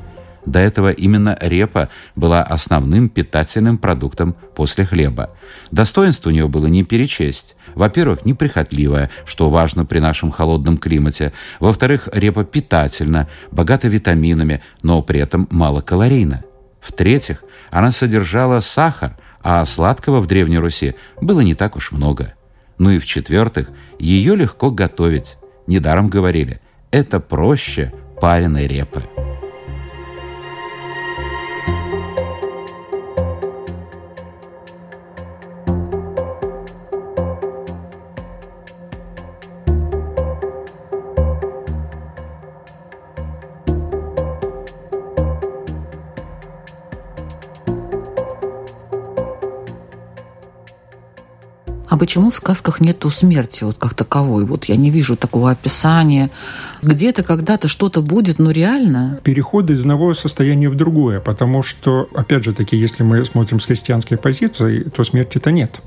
До 0.45 0.59
этого 0.59 0.93
именно 0.93 1.37
репа 1.41 1.89
была 2.15 2.43
основным 2.43 3.09
питательным 3.09 3.77
продуктом 3.77 4.37
после 4.55 4.85
хлеба. 4.85 5.29
Достоинств 5.69 6.25
у 6.25 6.29
нее 6.29 6.47
было 6.47 6.67
не 6.67 6.85
перечесть. 6.85 7.57
Во-первых, 7.75 8.25
неприхотливая, 8.25 9.09
что 9.25 9.49
важно 9.49 9.83
при 9.83 9.99
нашем 9.99 10.31
холодном 10.31 10.77
климате. 10.77 11.33
Во-вторых, 11.59 12.07
репа 12.13 12.45
питательна, 12.45 13.27
богата 13.51 13.89
витаминами, 13.89 14.61
но 14.81 15.01
при 15.01 15.19
этом 15.19 15.49
малокалорийна. 15.51 16.45
В-третьих, 16.83 17.43
она 17.71 17.91
содержала 17.91 18.59
сахар, 18.59 19.15
а 19.41 19.65
сладкого 19.65 20.19
в 20.19 20.27
Древней 20.27 20.57
Руси 20.57 20.95
было 21.21 21.39
не 21.39 21.55
так 21.55 21.75
уж 21.77 21.91
много. 21.91 22.33
Ну 22.77 22.91
и 22.91 22.99
в-четвертых, 22.99 23.69
ее 23.99 24.35
легко 24.35 24.69
готовить. 24.69 25.37
Недаром 25.65 26.09
говорили, 26.09 26.59
это 26.91 27.21
проще 27.21 27.93
пареной 28.19 28.67
репы. 28.67 29.03
А 51.93 51.97
почему 51.97 52.31
в 52.31 52.35
сказках 52.35 52.81
нету 52.81 53.11
смерти 53.11 53.63
вот 53.63 53.77
как 53.77 53.93
таковой? 53.93 54.45
Вот 54.45 54.65
я 54.65 54.75
не 54.75 54.89
вижу 54.89 55.15
такого 55.15 55.51
описания. 55.51 56.31
Где-то 56.81 57.21
когда-то 57.21 57.67
что-то 57.67 58.01
будет, 58.01 58.39
но 58.39 58.49
реально? 58.49 59.19
Переход 59.23 59.69
из 59.69 59.81
одного 59.81 60.15
состояния 60.15 60.69
в 60.69 60.75
другое, 60.75 61.19
потому 61.19 61.61
что, 61.61 62.09
опять 62.15 62.45
же 62.45 62.51
таки, 62.51 62.75
если 62.75 63.03
мы 63.03 63.23
смотрим 63.25 63.59
с 63.59 63.67
христианской 63.67 64.17
позиции, 64.17 64.85
то 64.85 65.03
смерти-то 65.03 65.51
нет. 65.51 65.81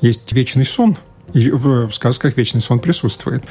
Есть 0.00 0.32
вечный 0.32 0.64
сон, 0.64 0.96
и 1.34 1.50
в 1.50 1.88
сказках 1.92 2.36
вечный 2.36 2.60
сон 2.60 2.80
присутствует 2.80 3.44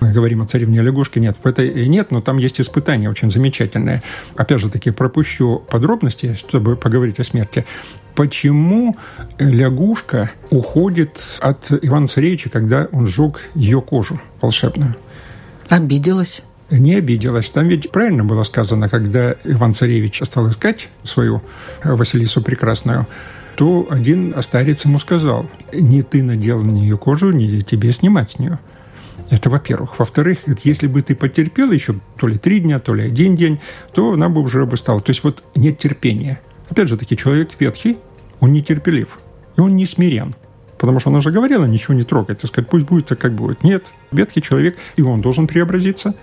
мы 0.00 0.12
говорим 0.12 0.42
о 0.42 0.46
царевне 0.46 0.82
лягушке, 0.82 1.20
нет, 1.20 1.36
в 1.42 1.46
этой 1.46 1.86
нет, 1.86 2.10
но 2.10 2.20
там 2.20 2.38
есть 2.38 2.60
испытания 2.60 3.08
очень 3.08 3.30
замечательные. 3.30 4.02
Опять 4.36 4.60
же 4.60 4.70
таки, 4.70 4.90
пропущу 4.90 5.62
подробности, 5.70 6.34
чтобы 6.34 6.76
поговорить 6.76 7.20
о 7.20 7.24
смерти. 7.24 7.64
Почему 8.14 8.96
лягушка 9.38 10.30
уходит 10.50 11.20
от 11.40 11.70
Ивана 11.82 12.06
Царевича, 12.06 12.50
когда 12.50 12.88
он 12.92 13.06
сжег 13.06 13.40
ее 13.54 13.80
кожу 13.80 14.20
волшебную? 14.40 14.94
Обиделась 15.68 16.42
не 16.70 16.94
обиделась. 16.94 17.50
Там 17.50 17.68
ведь 17.68 17.90
правильно 17.90 18.24
было 18.24 18.42
сказано, 18.42 18.88
когда 18.88 19.36
Иван 19.44 19.74
Царевич 19.74 20.20
стал 20.24 20.48
искать 20.48 20.88
свою 21.02 21.42
Василису 21.82 22.42
Прекрасную, 22.42 23.06
то 23.56 23.86
один 23.90 24.34
старец 24.42 24.84
ему 24.84 24.98
сказал, 24.98 25.46
не 25.72 26.02
ты 26.02 26.22
надел 26.22 26.62
на 26.62 26.70
нее 26.70 26.98
кожу, 26.98 27.30
не 27.30 27.62
тебе 27.62 27.92
снимать 27.92 28.30
с 28.32 28.38
нее. 28.38 28.58
Это 29.34 29.50
во-первых. 29.50 29.98
Во-вторых, 29.98 30.38
если 30.62 30.86
бы 30.86 31.02
ты 31.02 31.16
потерпел 31.16 31.72
еще 31.72 31.96
то 32.16 32.28
ли 32.28 32.38
три 32.38 32.60
дня, 32.60 32.78
то 32.78 32.94
ли 32.94 33.02
один 33.02 33.34
день, 33.34 33.58
то 33.92 34.14
нам 34.14 34.32
бы 34.32 34.40
уже 34.40 34.64
бы 34.64 34.76
стало. 34.76 35.00
То 35.00 35.10
есть 35.10 35.24
вот 35.24 35.42
нет 35.56 35.76
терпения. 35.76 36.40
Опять 36.70 36.88
же 36.88 36.96
таки, 36.96 37.16
человек 37.16 37.50
ветхий, 37.58 37.98
он 38.38 38.52
нетерпелив, 38.52 39.18
и 39.56 39.60
он 39.60 39.74
не 39.74 39.86
смирен. 39.86 40.36
Потому 40.78 41.00
что 41.00 41.10
она 41.10 41.20
же 41.20 41.32
говорила, 41.32 41.64
ничего 41.64 41.94
не 41.94 42.04
трогать, 42.04 42.38
так 42.38 42.48
сказать, 42.48 42.70
пусть 42.70 42.86
будет 42.86 43.06
так, 43.06 43.18
как 43.18 43.32
будет. 43.32 43.64
Нет, 43.64 43.86
ветхий 44.12 44.40
человек, 44.40 44.78
и 44.94 45.02
он 45.02 45.20
должен 45.20 45.48
преобразиться. 45.48 46.14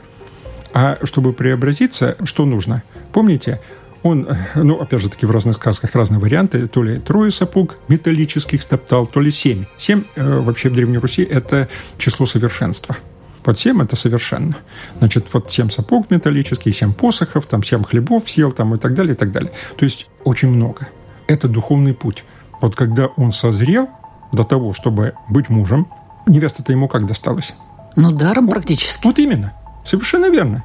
А 0.73 0.97
чтобы 1.03 1.33
преобразиться, 1.33 2.15
что 2.23 2.45
нужно? 2.45 2.81
Помните, 3.11 3.59
он, 4.03 4.27
ну, 4.55 4.79
опять 4.79 5.01
же 5.01 5.09
таки, 5.09 5.25
в 5.25 5.31
разных 5.31 5.57
сказках 5.57 5.93
разные 5.95 6.19
варианты, 6.19 6.65
то 6.67 6.83
ли 6.83 6.99
трое 6.99 7.31
сапог 7.31 7.77
металлических 7.87 8.61
стоптал, 8.61 9.05
то 9.05 9.19
ли 9.19 9.31
семь. 9.31 9.65
Семь 9.77 10.05
э, 10.15 10.39
вообще 10.39 10.69
в 10.69 10.73
Древней 10.73 10.97
Руси– 10.97 11.23
это 11.29 11.69
число 11.97 12.25
совершенства. 12.25 12.97
Под 13.43 13.59
семь– 13.59 13.81
это 13.81 13.95
совершенно. 13.95 14.55
Значит, 14.99 15.27
вот 15.33 15.51
семь 15.51 15.69
сапог 15.69 16.09
металлических, 16.09 16.75
семь 16.75 16.93
посохов, 16.93 17.45
там 17.45 17.63
семь 17.63 17.83
хлебов 17.83 18.29
съел, 18.29 18.51
там 18.51 18.73
и 18.73 18.77
так 18.77 18.93
далее, 18.93 19.13
и 19.13 19.17
так 19.17 19.31
далее. 19.31 19.51
То 19.77 19.85
есть 19.85 20.07
очень 20.23 20.49
много. 20.49 20.87
Это 21.27 21.47
духовный 21.47 21.93
путь. 21.93 22.23
Вот 22.59 22.75
когда 22.75 23.07
он 23.07 23.31
созрел 23.31 23.89
до 24.31 24.43
того, 24.43 24.73
чтобы 24.73 25.13
быть 25.29 25.49
мужем, 25.49 25.87
невеста-то 26.27 26.71
ему 26.71 26.87
как 26.87 27.05
досталась? 27.05 27.55
Ну, 27.95 28.11
даром 28.11 28.47
практически. 28.47 29.05
Вот 29.05 29.19
именно. 29.19 29.53
Совершенно 29.85 30.29
верно. 30.29 30.63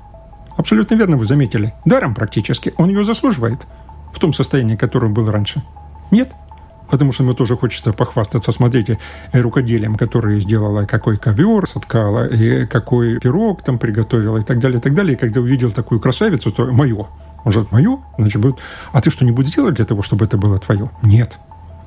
Абсолютно 0.56 0.94
верно 0.94 1.16
вы 1.16 1.26
заметили. 1.26 1.74
Даром 1.84 2.14
практически. 2.14 2.72
Он 2.76 2.88
ее 2.88 3.04
заслуживает 3.04 3.66
в 4.12 4.18
том 4.18 4.32
состоянии, 4.32 4.76
которое 4.76 5.08
был 5.08 5.30
раньше. 5.30 5.62
Нет? 6.10 6.32
Потому 6.90 7.12
что 7.12 7.24
ему 7.24 7.34
тоже 7.34 7.56
хочется 7.56 7.92
похвастаться. 7.92 8.52
Смотрите, 8.52 8.98
э, 9.32 9.40
рукоделием, 9.40 9.96
которое 9.96 10.38
сделала, 10.40 10.86
какой 10.86 11.16
ковер 11.16 11.66
соткала, 11.66 12.26
и 12.26 12.64
какой 12.66 13.18
пирог 13.18 13.62
там 13.62 13.78
приготовила, 13.78 14.38
и 14.38 14.42
так 14.42 14.60
далее, 14.60 14.78
и 14.78 14.82
так 14.82 14.94
далее. 14.94 15.14
И 15.14 15.18
когда 15.18 15.40
увидел 15.40 15.72
такую 15.72 16.00
красавицу, 16.00 16.52
то 16.52 16.66
мое. 16.66 17.06
Же 17.44 17.64
мое, 17.70 17.98
значит, 18.18 18.40
будет... 18.40 18.58
А 18.92 19.00
ты 19.00 19.10
что-нибудь 19.10 19.46
сделал 19.46 19.70
для 19.70 19.84
того, 19.84 20.02
чтобы 20.02 20.24
это 20.24 20.36
было 20.36 20.58
твое? 20.58 20.90
Нет. 21.02 21.38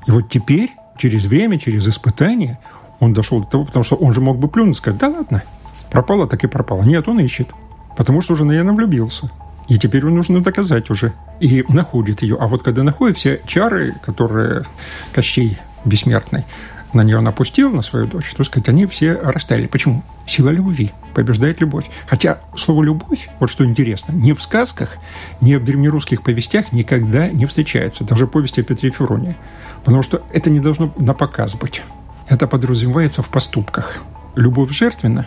И 0.06 0.10
вот 0.10 0.30
теперь, 0.30 0.72
через 0.96 1.26
время, 1.26 1.58
через 1.58 1.86
испытание, 1.86 2.58
он 2.98 3.12
дошел 3.12 3.40
до 3.40 3.46
того, 3.46 3.64
потому 3.64 3.84
что 3.84 3.96
он 3.96 4.14
же 4.14 4.20
мог 4.20 4.38
бы 4.38 4.48
плюнуть 4.48 4.76
и 4.76 4.78
сказать, 4.78 4.98
да 4.98 5.08
ладно, 5.08 5.42
пропало, 5.90 6.26
так 6.26 6.44
и 6.44 6.46
пропало. 6.46 6.82
Нет, 6.82 7.08
он 7.08 7.20
ищет. 7.20 7.50
Потому 7.96 8.20
что 8.20 8.34
уже, 8.34 8.44
наверное, 8.44 8.74
влюбился. 8.74 9.30
И 9.68 9.78
теперь 9.78 10.04
ему 10.04 10.16
нужно 10.16 10.40
доказать 10.40 10.90
уже. 10.90 11.12
И 11.38 11.64
находит 11.68 12.22
ее. 12.22 12.36
А 12.38 12.48
вот 12.48 12.62
когда 12.62 12.82
находит 12.82 13.16
все 13.16 13.40
чары, 13.46 13.94
которые 14.02 14.64
Кощей 15.12 15.58
бессмертный, 15.84 16.44
на 16.92 17.02
нее 17.04 17.20
напустил, 17.20 17.70
на 17.70 17.82
свою 17.82 18.06
дочь, 18.06 18.32
то 18.36 18.42
сказать, 18.44 18.68
они 18.68 18.86
все 18.86 19.12
растаяли. 19.14 19.66
Почему? 19.66 20.02
Сила 20.26 20.50
любви 20.50 20.92
побеждает 21.14 21.60
любовь. 21.60 21.88
Хотя 22.06 22.40
слово 22.56 22.82
«любовь», 22.82 23.28
вот 23.38 23.50
что 23.50 23.64
интересно, 23.64 24.12
ни 24.12 24.32
в 24.32 24.42
сказках, 24.42 24.96
ни 25.40 25.54
в 25.54 25.64
древнерусских 25.64 26.22
повестях 26.22 26.72
никогда 26.72 27.28
не 27.28 27.46
встречается. 27.46 28.04
Даже 28.04 28.26
повести 28.26 28.60
о 28.60 28.64
Петре 28.64 28.90
Фероне. 28.90 29.36
Потому 29.84 30.02
что 30.02 30.22
это 30.32 30.50
не 30.50 30.60
должно 30.60 30.92
на 30.98 31.14
показ 31.14 31.54
быть. 31.54 31.82
Это 32.28 32.46
подразумевается 32.46 33.22
в 33.22 33.28
поступках. 33.28 33.98
Любовь 34.36 34.70
жертвенна, 34.70 35.26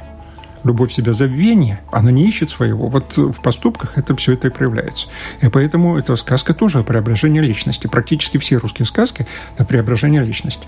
любовь 0.63 0.93
себя 0.93 1.13
забвение, 1.13 1.81
она 1.91 2.11
не 2.11 2.27
ищет 2.27 2.49
своего. 2.49 2.87
Вот 2.87 3.17
в 3.17 3.41
поступках 3.41 3.97
это 3.97 4.15
все 4.15 4.33
это 4.33 4.47
и 4.47 4.51
проявляется. 4.51 5.07
И 5.41 5.49
поэтому 5.49 5.97
эта 5.97 6.15
сказка 6.15 6.53
тоже 6.53 6.79
о 6.79 6.83
преображении 6.83 7.41
личности. 7.41 7.87
Практически 7.87 8.37
все 8.37 8.57
русские 8.57 8.85
сказки– 8.85 9.27
это 9.55 9.65
преображение 9.65 10.23
личности. 10.23 10.67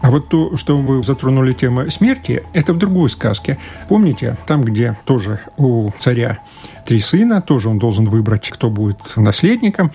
А 0.00 0.10
вот 0.10 0.28
то, 0.28 0.56
что 0.56 0.78
вы 0.78 1.02
затронули 1.02 1.52
тему 1.52 1.90
смерти, 1.90 2.44
это 2.52 2.72
в 2.72 2.78
другой 2.78 3.10
сказке. 3.10 3.58
Помните, 3.88 4.36
там, 4.46 4.62
где 4.62 4.96
тоже 5.04 5.40
у 5.56 5.90
царя 5.98 6.38
три 6.86 7.00
сына, 7.00 7.42
тоже 7.42 7.68
он 7.68 7.78
должен 7.78 8.04
выбрать, 8.04 8.48
кто 8.48 8.70
будет 8.70 8.98
наследником, 9.16 9.90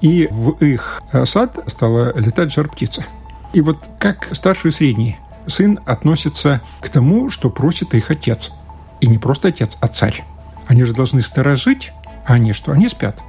и 0.00 0.26
в 0.30 0.50
их 0.64 1.00
сад 1.24 1.56
стала 1.68 2.18
летать 2.18 2.52
жар-птица. 2.52 3.04
И 3.52 3.60
вот 3.60 3.78
как 3.98 4.28
старший 4.32 4.70
и 4.70 4.72
средний 4.72 5.16
сын 5.46 5.78
относится 5.86 6.60
к 6.80 6.88
тому, 6.88 7.30
что 7.30 7.48
просит 7.48 7.94
их 7.94 8.10
отец. 8.10 8.50
И 9.00 9.06
не 9.06 9.18
просто 9.18 9.48
отец, 9.48 9.76
а 9.80 9.88
царь. 9.88 10.24
Они 10.66 10.84
же 10.84 10.94
должны 10.94 11.22
сторожить, 11.22 11.92
а 12.26 12.34
они 12.34 12.52
что? 12.52 12.72
Они 12.72 12.88
спят. 12.88 13.20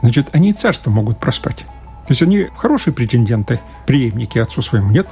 Значит, 0.00 0.28
они 0.32 0.50
и 0.50 0.52
царство 0.52 0.90
могут 0.90 1.18
проспать. 1.18 1.58
То 1.58 2.12
есть 2.12 2.22
они 2.22 2.48
хорошие 2.56 2.94
претенденты, 2.94 3.60
преемники 3.86 4.38
отцу 4.38 4.62
своему, 4.62 4.90
нет? 4.90 5.08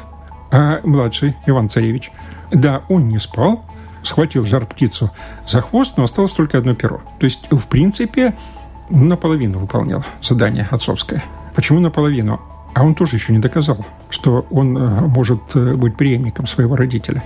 А 0.50 0.80
младший 0.84 1.36
Иван 1.44 1.68
Царевич, 1.68 2.10
да, 2.50 2.82
он 2.88 3.08
не 3.08 3.18
спал, 3.18 3.64
схватил 4.02 4.46
жар-птицу 4.46 5.10
за 5.46 5.60
хвост, 5.60 5.96
но 5.96 6.04
осталось 6.04 6.32
только 6.32 6.58
одно 6.58 6.74
перо. 6.74 7.02
То 7.18 7.24
есть, 7.24 7.50
в 7.50 7.66
принципе, 7.66 8.34
наполовину 8.88 9.58
выполнял 9.58 10.04
задание 10.22 10.66
отцовское. 10.70 11.24
Почему 11.54 11.80
наполовину? 11.80 12.40
А 12.74 12.84
он 12.84 12.94
тоже 12.94 13.16
еще 13.16 13.32
не 13.32 13.38
доказал, 13.38 13.78
что 14.10 14.46
он 14.50 14.76
э, 14.76 15.00
может 15.06 15.40
э, 15.54 15.74
быть 15.74 15.96
преемником 15.96 16.46
своего 16.46 16.76
родителя. 16.76 17.24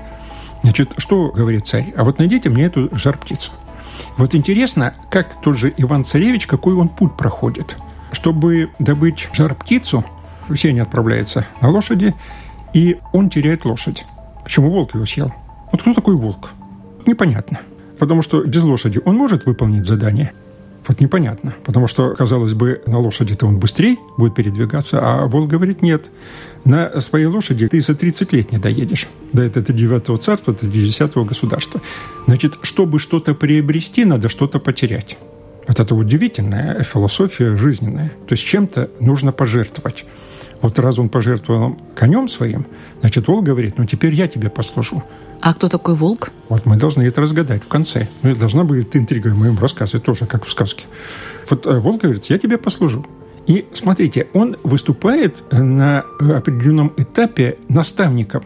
Значит, 0.62 0.94
что 0.98 1.30
говорит 1.30 1.66
царь? 1.66 1.92
А 1.96 2.04
вот 2.04 2.18
найдите 2.18 2.50
мне 2.50 2.64
эту 2.64 2.88
жар-птицу. 2.96 3.52
Вот 4.16 4.34
интересно, 4.34 4.94
как 5.10 5.40
тот 5.40 5.56
же 5.56 5.72
Иван-Царевич, 5.76 6.46
какой 6.46 6.74
он 6.74 6.88
путь 6.88 7.16
проходит. 7.16 7.76
Чтобы 8.12 8.70
добыть 8.78 9.28
жар-птицу, 9.32 10.04
они 10.48 10.80
отправляются 10.80 11.46
на 11.60 11.70
лошади, 11.70 12.14
и 12.74 12.98
он 13.12 13.30
теряет 13.30 13.64
лошадь. 13.64 14.04
Почему 14.42 14.70
волк 14.70 14.94
его 14.94 15.06
съел? 15.06 15.32
Вот 15.70 15.80
кто 15.80 15.94
такой 15.94 16.16
волк? 16.16 16.50
Непонятно. 17.06 17.60
Потому 17.98 18.22
что 18.22 18.42
без 18.42 18.62
лошади 18.62 19.00
он 19.04 19.16
может 19.16 19.46
выполнить 19.46 19.86
задание? 19.86 20.32
Вот 20.86 21.00
непонятно. 21.00 21.54
Потому 21.64 21.86
что, 21.86 22.14
казалось 22.14 22.54
бы, 22.54 22.82
на 22.86 22.98
лошади-то 22.98 23.46
он 23.46 23.58
быстрее 23.58 23.96
будет 24.16 24.34
передвигаться, 24.34 25.00
а 25.00 25.26
волк 25.26 25.48
говорит 25.48 25.82
нет. 25.82 26.10
На 26.64 27.00
своей 27.00 27.26
лошади 27.26 27.68
ты 27.68 27.80
за 27.80 27.94
30 27.94 28.32
лет 28.32 28.52
не 28.52 28.58
доедешь 28.58 29.06
до 29.32 29.42
этого 29.42 29.64
девятого 29.66 30.18
царства, 30.18 30.54
до 30.54 30.66
десятого 30.66 31.24
государства. 31.24 31.80
Значит, 32.26 32.58
чтобы 32.62 32.98
что-то 32.98 33.34
приобрести, 33.34 34.04
надо 34.04 34.28
что-то 34.28 34.58
потерять. 34.58 35.16
Вот 35.66 35.78
это 35.78 35.94
удивительная 35.94 36.82
философия 36.82 37.56
жизненная. 37.56 38.08
То 38.26 38.32
есть 38.32 38.44
чем-то 38.44 38.90
нужно 39.00 39.32
пожертвовать. 39.32 40.04
Вот 40.60 40.78
раз 40.78 40.98
он 40.98 41.08
пожертвовал 41.08 41.78
конем 41.96 42.28
своим, 42.28 42.66
значит, 43.00 43.28
волк 43.28 43.44
говорит, 43.44 43.78
ну 43.78 43.86
теперь 43.86 44.14
я 44.14 44.28
тебе 44.28 44.50
послужу. 44.50 45.02
А 45.40 45.54
кто 45.54 45.68
такой 45.68 45.94
волк? 45.94 46.30
Вот 46.48 46.66
мы 46.66 46.76
должны 46.76 47.02
это 47.02 47.20
разгадать 47.20 47.64
в 47.64 47.68
конце. 47.68 48.08
Ну, 48.22 48.30
это 48.30 48.40
должна 48.40 48.64
быть 48.64 48.94
интрига 48.96 49.28
в 49.28 49.38
моем 49.38 49.58
рассказе, 49.58 49.98
тоже 49.98 50.26
как 50.26 50.44
в 50.44 50.50
сказке. 50.50 50.84
Вот 51.48 51.66
э, 51.66 51.78
волк 51.78 52.02
говорит, 52.02 52.26
я 52.26 52.38
тебе 52.38 52.58
послужу. 52.58 53.06
И 53.46 53.66
смотрите, 53.72 54.28
он 54.34 54.56
выступает 54.62 55.42
на 55.50 56.04
определенном 56.20 56.92
этапе 56.96 57.56
наставником 57.68 58.42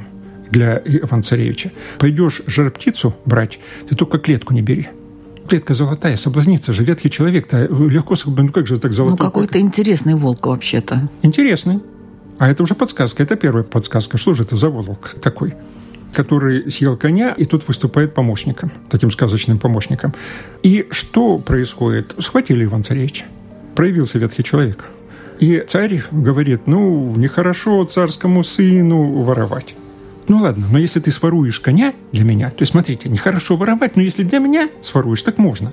для 0.50 0.80
Ивана 0.84 1.22
Царевича. 1.22 1.72
Пойдешь 1.98 2.42
жар-птицу 2.46 3.14
брать, 3.24 3.58
ты 3.88 3.96
только 3.96 4.18
клетку 4.18 4.54
не 4.54 4.62
бери 4.62 4.88
клетка 5.48 5.74
золотая, 5.74 6.16
соблазнится 6.16 6.72
же, 6.72 6.84
ветхий 6.84 7.10
человек-то 7.10 7.66
легко, 7.66 8.14
ну 8.24 8.48
как 8.50 8.66
же 8.66 8.78
так 8.78 8.94
золотой? 8.94 9.18
Ну 9.18 9.24
какой-то 9.24 9.60
интересный 9.60 10.14
волк 10.14 10.46
вообще-то. 10.46 11.08
Интересный. 11.22 11.80
А 12.38 12.48
это 12.48 12.62
уже 12.62 12.74
подсказка, 12.74 13.22
это 13.22 13.36
первая 13.36 13.62
подсказка. 13.62 14.18
Что 14.18 14.34
же 14.34 14.42
это 14.44 14.56
за 14.56 14.70
волк 14.70 15.14
такой? 15.20 15.54
Который 16.14 16.70
съел 16.70 16.96
коня, 16.96 17.34
и 17.36 17.44
тут 17.44 17.68
выступает 17.68 18.14
помощником, 18.14 18.72
таким 18.88 19.10
сказочным 19.10 19.58
помощником. 19.58 20.14
И 20.62 20.86
что 20.90 21.38
происходит? 21.38 22.14
Схватили 22.18 22.64
Иван 22.64 22.84
Царевича. 22.84 23.24
Проявился 23.74 24.18
ветхий 24.18 24.42
человек. 24.42 24.84
И 25.40 25.64
царь 25.66 26.02
говорит, 26.10 26.66
ну, 26.66 27.12
нехорошо 27.16 27.84
царскому 27.84 28.44
сыну 28.44 29.22
воровать. 29.22 29.74
Ну 30.28 30.38
ладно, 30.38 30.66
но 30.70 30.78
если 30.78 31.00
ты 31.00 31.10
своруешь 31.10 31.60
коня 31.60 31.92
для 32.12 32.24
меня, 32.24 32.50
то 32.50 32.62
есть 32.62 32.72
смотрите, 32.72 33.08
нехорошо 33.10 33.56
воровать, 33.56 33.96
но 33.96 34.02
если 34.02 34.22
для 34.22 34.38
меня 34.38 34.70
своруешь, 34.82 35.22
так 35.22 35.36
можно. 35.36 35.72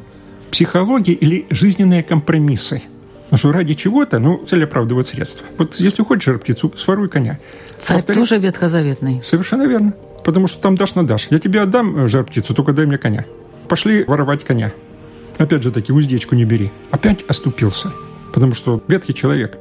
Психология 0.49 1.13
или 1.13 1.45
жизненные 1.49 2.03
компромиссы– 2.03 2.81
ну 3.31 3.37
что 3.37 3.53
ради 3.53 3.73
чего-то, 3.75 4.19
ну, 4.19 4.43
цель 4.43 4.65
оправдывает 4.65 5.07
средства. 5.07 5.47
Вот 5.57 5.75
если 5.75 6.03
хочешь 6.03 6.25
жар-птицу, 6.25 6.73
своруй 6.75 7.07
коня. 7.07 7.39
Царь 7.79 7.97
Повтори... 7.97 8.19
тоже 8.19 8.37
ветхозаветный. 8.37 9.21
Совершенно 9.23 9.63
верно. 9.63 9.93
Потому 10.23 10.47
что 10.47 10.61
там 10.61 10.75
дашь 10.75 10.95
на 10.95 11.05
дашь. 11.05 11.27
Я 11.29 11.39
тебе 11.39 11.61
отдам 11.61 11.97
э, 11.97 12.07
жар-птицу, 12.07 12.53
только 12.53 12.73
дай 12.73 12.85
мне 12.85 12.97
коня. 12.97 13.25
Пошли 13.67 14.03
воровать 14.03 14.43
коня. 14.43 14.71
Опять 15.37 15.63
же 15.63 15.71
таки, 15.71 15.91
уздечку 15.91 16.35
не 16.35 16.45
бери. 16.45 16.71
Опять 16.91 17.23
оступился. 17.27 17.91
Потому 18.33 18.53
что 18.53 18.83
ветхий 18.87 19.13
человек. 19.13 19.57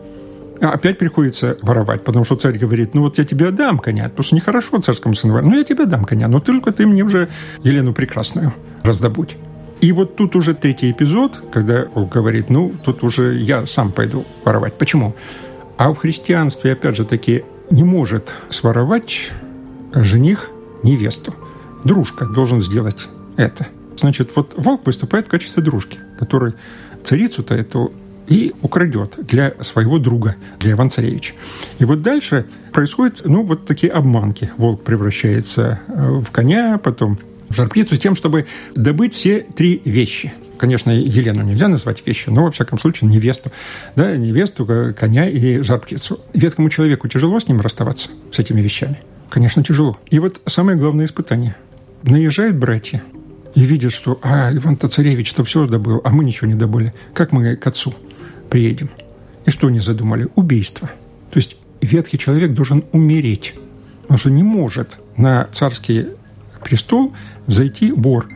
А 0.61 0.71
опять 0.71 0.99
приходится 0.99 1.57
воровать, 1.63 2.05
потому 2.05 2.25
что 2.27 2.37
царь 2.37 2.59
говорит, 2.59 2.95
ну 2.95 3.01
вот 3.01 3.17
я 3.17 3.25
тебе 3.25 3.49
отдам 3.49 3.79
коня, 3.79 4.05
потому 4.05 4.23
что 4.23 4.37
нехорошо 4.37 4.79
царскому 4.81 5.15
сыну 5.15 5.33
воровать. 5.33 5.51
Ну 5.51 5.59
я 5.59 5.65
тебе 5.65 5.87
дам 5.87 6.05
коня, 6.05 6.29
но 6.29 6.39
только 6.39 6.71
ты 6.71 6.87
мне 6.87 7.03
уже 7.03 7.31
Елену 7.63 7.95
Прекрасную 7.95 8.53
раздобудь. 8.83 9.37
И 9.81 9.93
вот 9.93 10.17
тут 10.17 10.37
уже 10.37 10.53
третий 10.53 10.91
эпизод, 10.91 11.43
когда 11.51 11.87
он 11.95 12.07
говорит, 12.07 12.51
ну, 12.51 12.75
тут 12.85 13.03
уже 13.03 13.37
я 13.37 13.65
сам 13.65 13.93
пойду 13.93 14.27
воровать. 14.45 14.75
Почему? 14.75 15.15
А 15.79 15.91
в 15.93 15.97
христианстве, 15.97 16.73
опять 16.73 16.97
же 16.97 17.07
таки, 17.07 17.45
не 17.71 17.85
может 17.85 18.35
своровать 18.51 19.31
жених 19.93 20.51
невесту. 20.83 21.35
Дружка 21.85 22.27
должен 22.27 22.63
сделать 22.63 23.09
это. 23.37 23.67
Значит, 23.97 24.31
вот 24.35 24.55
волк 24.57 24.87
выступает 24.87 25.27
в 25.27 25.31
качестве 25.31 25.63
дружки, 25.63 25.99
который 26.19 26.55
царицу-то 27.03 27.55
эту 27.55 27.93
и 28.31 28.55
украдет 28.63 29.17
для 29.19 29.55
своего 29.61 29.99
друга, 29.99 30.37
для 30.61 30.73
Ивана 30.73 30.89
Царевича. 30.89 31.35
И 31.81 31.85
вот 31.85 32.01
дальше 32.01 32.47
происходят, 32.73 33.23
ну, 33.25 33.43
вот 33.43 33.67
такие 33.67 33.93
обманки. 33.93 34.51
Волк 34.57 34.85
превращается 34.85 35.81
э, 35.89 36.21
в 36.21 36.31
коня, 36.31 36.79
потом 36.79 37.19
жар-птицу 37.51 37.97
с 37.97 37.99
тем, 37.99 38.15
чтобы 38.15 38.47
добыть 38.77 39.15
все 39.15 39.41
три 39.41 39.83
вещи. 39.85 40.33
Конечно, 40.59 40.91
Елену 40.91 41.43
нельзя 41.43 41.67
назвать 41.69 42.07
вещью, 42.07 42.33
но, 42.33 42.45
во 42.45 42.53
всяком 42.53 42.79
случае, 42.79 43.11
невесту. 43.11 43.51
Да, 43.97 44.15
невесту, 44.17 44.65
коня 44.97 45.29
и 45.29 45.63
жар-птицу. 45.63 46.21
Веткому 46.33 46.71
человеку 46.71 47.09
тяжело 47.09 47.41
с 47.41 47.49
ним 47.49 47.61
расставаться, 47.61 48.11
с 48.31 48.39
этими 48.39 48.61
вещами? 48.61 49.01
Конечно, 49.31 49.63
тяжело. 49.63 49.97
И 50.11 50.19
вот 50.19 50.41
самое 50.47 50.77
главное 50.77 51.07
испытание. 51.07 51.57
Наезжают 52.03 52.57
братья 52.57 53.03
и 53.55 53.65
видят, 53.65 53.93
что 53.93 54.19
«А, 54.23 54.53
Иван-то 54.53 54.89
царевич-то 54.89 55.45
все 55.45 55.67
добыл, 55.67 56.01
а 56.05 56.11
мы 56.11 56.25
ничего 56.25 56.49
не 56.49 56.55
добыли. 56.55 56.93
Как 57.15 57.33
мы 57.33 57.57
к 57.57 57.67
отцу 57.67 57.95
приедем?» 58.51 58.91
И 59.47 59.51
что 59.51 59.69
они 59.69 59.81
задумали? 59.81 60.29
Убийство. 60.35 60.89
То 61.31 61.39
есть 61.39 61.57
ветхий 61.81 62.19
человек 62.19 62.53
должен 62.53 62.85
умереть. 62.93 63.55
Он 64.09 64.19
же 64.19 64.31
не 64.31 64.43
может 64.43 64.99
на 65.17 65.49
царский 65.53 66.09
престол 66.65 67.15
зайти 67.47 67.93
вор. 67.93 68.29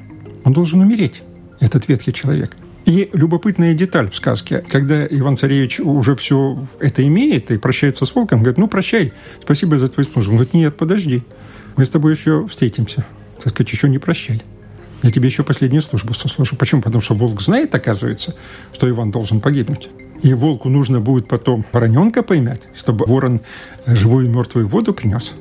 Он 0.45 0.53
должен 0.53 0.81
умереть, 0.81 1.23
этот 1.59 1.89
ветхий 1.89 2.13
человек. 2.13 2.57
И 2.85 3.09
любопытная 3.15 3.73
деталь 3.73 4.11
в 4.11 4.17
сказке, 4.17 4.63
когда 4.69 5.07
Иван 5.07 5.37
Царевич 5.37 5.81
уже 5.81 6.15
все 6.17 6.67
это 6.81 7.07
имеет 7.07 7.51
и 7.51 7.57
прощается 7.57 8.05
с 8.05 8.15
волком, 8.15 8.41
говорит, 8.41 8.59
ну, 8.59 8.69
прощай, 8.69 9.13
спасибо 9.43 9.79
за 9.79 9.89
твою 9.89 10.07
службу. 10.07 10.33
Он 10.33 10.37
говорит, 10.39 10.55
нет, 10.55 10.77
подожди, 10.77 11.23
мы 11.77 11.87
с 11.87 11.91
тобой 11.91 12.13
еще 12.13 12.47
встретимся. 12.47 13.07
Так 13.43 13.53
сказать, 13.53 13.73
еще 13.73 13.89
не 13.89 13.99
прощай. 13.99 14.43
Я 15.03 15.11
тебе 15.11 15.29
еще 15.29 15.45
последнюю 15.45 15.83
службу 15.83 16.15
сослужу. 16.15 16.57
Почему? 16.57 16.83
Потому 16.83 17.01
что 17.01 17.15
волк 17.15 17.41
знает, 17.41 17.75
оказывается, 17.75 18.35
что 18.73 18.89
Иван 18.89 19.11
должен 19.11 19.41
погибнуть. 19.41 19.89
И 20.23 20.33
волку 20.33 20.69
нужно 20.69 21.01
будет 21.01 21.27
потом 21.27 21.65
вороненка 21.73 22.23
поймать, 22.23 22.63
чтобы 22.77 23.05
ворон 23.07 23.41
живую 23.87 24.27
и 24.27 24.29
мертвую 24.29 24.67
воду 24.67 24.95
принес. 24.95 25.35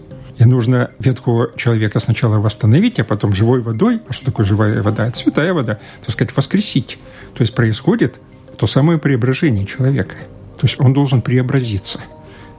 И 0.44 0.46
нужно 0.46 0.92
ветхого 1.00 1.52
человека 1.56 2.02
сначала 2.02 2.38
восстановить, 2.38 3.00
а 3.00 3.06
потом 3.06 3.34
живой 3.34 3.62
водой, 3.62 4.02
а 4.10 4.12
что 4.12 4.26
такое 4.26 4.46
живая 4.46 4.84
вода? 4.84 5.08
Это 5.08 5.18
святая 5.18 5.54
вода, 5.54 5.80
так 6.02 6.10
сказать, 6.10 6.36
воскресить. 6.36 7.00
То 7.34 7.44
есть 7.44 7.56
происходит 7.56 8.20
то 8.58 8.68
самое 8.68 9.00
преображение 9.00 9.66
человека. 9.66 10.16
То 10.60 10.64
есть 10.68 10.82
он 10.82 10.92
должен 10.92 11.22
преобразиться. 11.22 12.02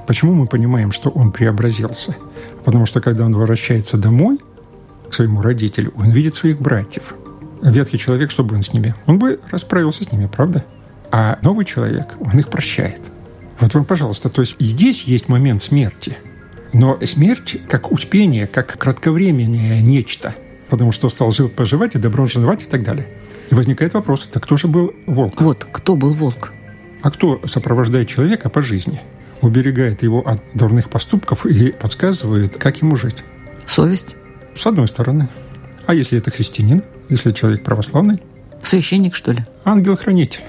Почему 0.06 0.32
мы 0.32 0.46
понимаем, 0.46 0.92
что 0.92 1.10
он 1.10 1.30
преобразился? 1.30 2.16
Потому 2.64 2.86
что 2.86 3.02
когда 3.02 3.26
он 3.26 3.34
возвращается 3.36 3.98
домой 3.98 4.38
к 5.10 5.12
своему 5.12 5.42
родителю, 5.42 5.92
он 5.94 6.10
видит 6.10 6.34
своих 6.34 6.62
братьев. 6.62 7.14
Ветхий 7.60 7.98
человек, 7.98 8.30
что 8.30 8.44
бы 8.44 8.56
он 8.56 8.62
с 8.62 8.72
ними? 8.72 8.94
Он 9.04 9.18
бы 9.18 9.40
расправился 9.50 10.04
с 10.04 10.10
ними, 10.10 10.26
правда? 10.26 10.64
А 11.12 11.38
новый 11.42 11.66
человек, 11.66 12.14
он 12.18 12.38
их 12.38 12.48
прощает. 12.48 13.00
Вот 13.60 13.74
вам, 13.74 13.84
пожалуйста, 13.84 14.30
то 14.30 14.40
есть 14.40 14.56
здесь 14.58 15.02
есть 15.02 15.28
момент 15.28 15.62
смерти. 15.62 16.16
Но 16.74 16.98
смерть 17.06 17.56
как 17.68 17.92
успение, 17.92 18.48
как 18.48 18.76
кратковременное 18.76 19.80
нечто. 19.80 20.34
Потому 20.68 20.90
что 20.90 21.08
стал 21.08 21.30
жить, 21.30 21.52
поживать 21.52 21.94
и 21.94 21.98
добро 21.98 22.26
жевать 22.26 22.64
и 22.64 22.66
так 22.66 22.82
далее. 22.82 23.08
И 23.50 23.54
возникает 23.54 23.94
вопрос, 23.94 24.28
так 24.30 24.42
кто 24.42 24.56
же 24.56 24.66
был 24.66 24.92
волк? 25.06 25.40
Вот, 25.40 25.64
кто 25.70 25.94
был 25.94 26.10
волк? 26.10 26.52
А 27.00 27.10
кто 27.12 27.40
сопровождает 27.46 28.08
человека 28.08 28.50
по 28.50 28.60
жизни? 28.60 29.00
Уберегает 29.40 30.02
его 30.02 30.26
от 30.26 30.42
дурных 30.54 30.90
поступков 30.90 31.46
и 31.46 31.70
подсказывает, 31.70 32.56
как 32.56 32.82
ему 32.82 32.96
жить. 32.96 33.22
Совесть? 33.66 34.16
С 34.56 34.66
одной 34.66 34.88
стороны. 34.88 35.28
А 35.86 35.94
если 35.94 36.18
это 36.18 36.32
христианин? 36.32 36.82
Если 37.08 37.30
человек 37.30 37.62
православный? 37.62 38.20
Священник, 38.62 39.14
что 39.14 39.32
ли? 39.32 39.44
Ангел-хранитель, 39.64 40.42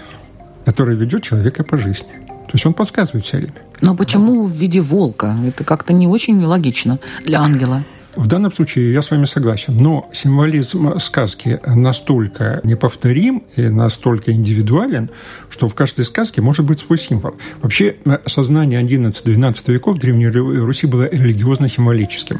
который 0.65 0.95
ведет 0.95 1.21
человека 1.21 1.63
по 1.63 1.77
жизни. 1.77 2.24
То 2.45 2.51
есть 2.53 2.65
он 2.65 2.73
подсказывает 2.73 3.25
все 3.25 3.37
время. 3.37 3.53
Но 3.81 3.95
почему 3.95 4.45
в 4.45 4.51
виде 4.51 4.81
волка? 4.81 5.35
Это 5.45 5.63
как-то 5.63 5.93
не 5.93 6.07
очень 6.07 6.43
логично 6.43 6.99
для 7.23 7.41
ангела. 7.41 7.83
В 8.15 8.27
данном 8.27 8.53
случае 8.53 8.93
я 8.93 9.01
с 9.01 9.11
вами 9.11 9.25
согласен, 9.25 9.75
но 9.77 10.07
символизм 10.13 10.97
сказки 10.99 11.59
настолько 11.65 12.61
неповторим 12.63 13.43
и 13.57 13.63
настолько 13.63 14.31
индивидуален, 14.31 15.09
что 15.49 15.67
в 15.67 15.75
каждой 15.75 16.05
сказке 16.05 16.41
может 16.41 16.65
быть 16.65 16.79
свой 16.79 16.97
символ. 16.97 17.35
Вообще 17.61 17.97
сознание 18.25 18.81
11-12 18.81 19.73
веков 19.73 19.97
Древней 19.99 20.29
Руси 20.29 20.87
было 20.87 21.09
религиозно-символическим. 21.09 22.39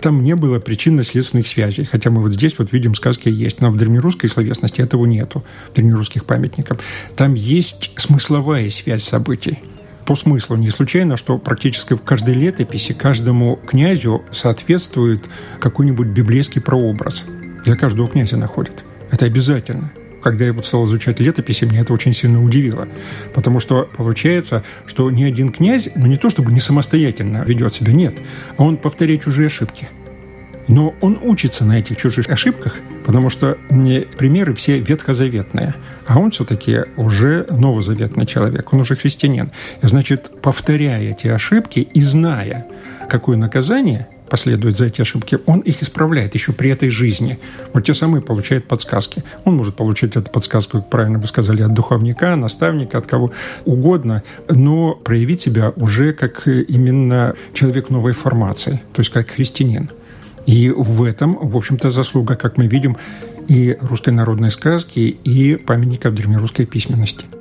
Там 0.00 0.22
не 0.22 0.34
было 0.34 0.58
причинно-следственных 0.58 1.46
связей, 1.46 1.84
хотя 1.84 2.10
мы 2.10 2.22
вот 2.22 2.32
здесь 2.32 2.58
вот 2.58 2.72
видим 2.72 2.94
сказки 2.94 3.28
есть, 3.28 3.60
но 3.60 3.70
в 3.70 3.76
древнерусской 3.76 4.30
словесности 4.30 4.80
этого 4.80 5.04
нету, 5.04 5.44
древнерусских 5.74 6.24
памятников. 6.24 6.78
Там 7.16 7.34
есть 7.34 7.92
смысловая 7.96 8.70
связь 8.70 9.02
событий 9.02 9.58
по 10.06 10.14
смыслу. 10.14 10.56
Не 10.56 10.70
случайно, 10.70 11.16
что 11.16 11.38
практически 11.38 11.94
в 11.94 12.02
каждой 12.02 12.34
летописи 12.34 12.94
каждому 12.94 13.56
князю 13.56 14.22
соответствует 14.32 15.26
какой-нибудь 15.60 16.08
библейский 16.08 16.60
прообраз. 16.60 17.24
Для 17.64 17.76
каждого 17.76 18.08
князя 18.08 18.36
находят. 18.36 18.82
Это 19.10 19.26
обязательно. 19.26 19.92
Когда 20.22 20.46
я 20.46 20.52
вот 20.52 20.66
стал 20.66 20.84
изучать 20.84 21.20
летописи, 21.20 21.64
меня 21.64 21.80
это 21.80 21.92
очень 21.92 22.12
сильно 22.12 22.42
удивило. 22.42 22.88
Потому 23.34 23.60
что 23.60 23.88
получается, 23.96 24.62
что 24.86 25.10
ни 25.10 25.24
один 25.24 25.50
князь, 25.50 25.88
ну 25.94 26.06
не 26.06 26.16
то 26.16 26.30
чтобы 26.30 26.52
не 26.52 26.60
самостоятельно 26.60 27.44
ведет 27.44 27.74
себя, 27.74 27.92
нет, 27.92 28.14
а 28.56 28.64
он 28.64 28.76
повторяет 28.76 29.22
чужие 29.22 29.46
ошибки– 29.46 29.88
но 30.70 30.94
он 31.00 31.18
учится 31.20 31.64
на 31.64 31.80
этих 31.80 31.96
чужих 31.96 32.28
ошибках, 32.28 32.76
потому 33.04 33.28
что 33.28 33.58
примеры 33.68 34.54
все 34.54 34.78
ветхозаветные, 34.78 35.74
а 36.06 36.20
он 36.20 36.30
все-таки 36.30 36.84
уже 36.96 37.44
новозаветный 37.50 38.24
человек, 38.24 38.72
он 38.72 38.80
уже 38.80 38.94
христианин. 38.94 39.50
И 39.82 39.86
значит, 39.88 40.30
повторяя 40.40 41.02
эти 41.10 41.26
ошибки 41.26 41.80
и 41.80 42.02
зная, 42.02 42.66
какое 43.08 43.36
наказание 43.36 44.08
последует 44.30 44.78
за 44.78 44.86
эти 44.86 45.02
ошибки, 45.02 45.38
он 45.46 45.60
их 45.60 45.82
исправляет 45.82 46.34
еще 46.34 46.52
при 46.52 46.70
этой 46.70 46.88
жизни. 46.88 47.38
Вот 47.74 47.84
те 47.84 47.92
самые 47.92 48.22
получает 48.22 48.66
подсказки. 48.66 49.22
Он 49.44 49.56
может 49.56 49.74
получить 49.74 50.16
эту 50.16 50.30
подсказку, 50.30 50.78
как 50.78 50.88
правильно 50.88 51.18
вы 51.18 51.26
сказали, 51.26 51.62
от 51.62 51.74
духовника, 51.74 52.36
наставника, 52.36 52.98
от 52.98 53.06
кого 53.06 53.32
угодно, 53.64 54.22
но 54.48 54.94
проявить 54.94 55.42
себя 55.42 55.72
уже 55.76 56.12
как 56.12 56.46
именно 56.46 57.34
человек 57.52 57.90
новой 57.90 58.12
формации, 58.12 58.80
то 58.92 59.00
есть 59.00 59.10
как 59.10 59.30
христианин. 59.30 59.90
И 60.46 60.70
в 60.70 61.04
этом, 61.04 61.36
в 61.36 61.56
общем-то, 61.56 61.90
заслуга, 61.90 62.36
как 62.36 62.56
мы 62.56 62.66
видим, 62.66 62.96
и 63.48 63.76
русской 63.80 64.10
народной 64.10 64.50
сказки, 64.50 65.00
и 65.00 65.56
памятников 65.56 66.14
древнерусской 66.14 66.66
письменности– 66.66 67.26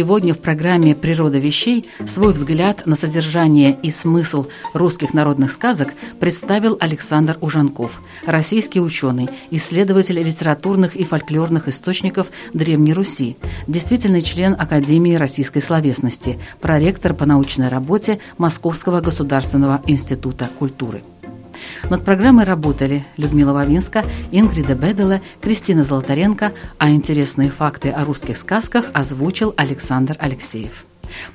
Сегодня 0.00 0.32
в 0.32 0.38
программе 0.38 0.94
«Природа 0.94 1.36
вещей» 1.36 1.84
свой 2.06 2.32
взгляд 2.32 2.86
на 2.86 2.96
содержание 2.96 3.78
и 3.82 3.90
смысл 3.90 4.46
русских 4.72 5.12
народных 5.12 5.52
сказок 5.52 5.92
представил 6.18 6.78
Александр 6.80 7.36
Ужанков, 7.42 8.00
российский 8.24 8.80
ученый, 8.80 9.28
исследователь 9.50 10.18
литературных 10.18 10.96
и 10.96 11.04
фольклорных 11.04 11.68
источников 11.68 12.28
Древней 12.54 12.94
Руси, 12.94 13.36
действительный 13.66 14.22
член 14.22 14.56
Академии 14.58 15.16
российской 15.16 15.60
словесности, 15.60 16.38
проректор 16.62 17.12
по 17.12 17.26
научной 17.26 17.68
работе 17.68 18.20
Московского 18.38 19.02
государственного 19.02 19.82
института 19.86 20.48
культуры. 20.58 21.02
Над 21.88 22.04
программой 22.04 22.44
работали 22.44 23.04
Людмила 23.16 23.52
Вавинска, 23.52 24.04
Ингрида 24.30 24.74
Бедела, 24.74 25.20
Кристина 25.40 25.84
Золотаренко, 25.84 26.52
а 26.78 26.90
интересные 26.90 27.50
факты 27.50 27.90
о 27.90 28.04
русских 28.04 28.36
сказках 28.36 28.86
озвучил 28.92 29.54
Александр 29.56 30.16
Алексеев. 30.18 30.84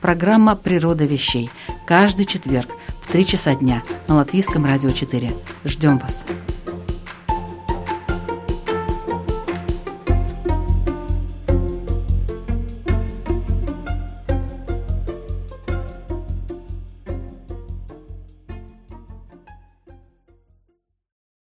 Программа 0.01 0.55
«Природа 0.55 1.05
вещей» 1.05 1.49
каждый 1.86 2.25
четверг 2.25 2.69
в 3.01 3.11
3 3.11 3.25
часа 3.25 3.55
дня 3.55 3.83
на 4.07 4.15
Латвийском 4.15 4.65
радио 4.65 4.91
4. 4.91 5.31
Ждем 5.65 5.99
вас! 5.99 6.25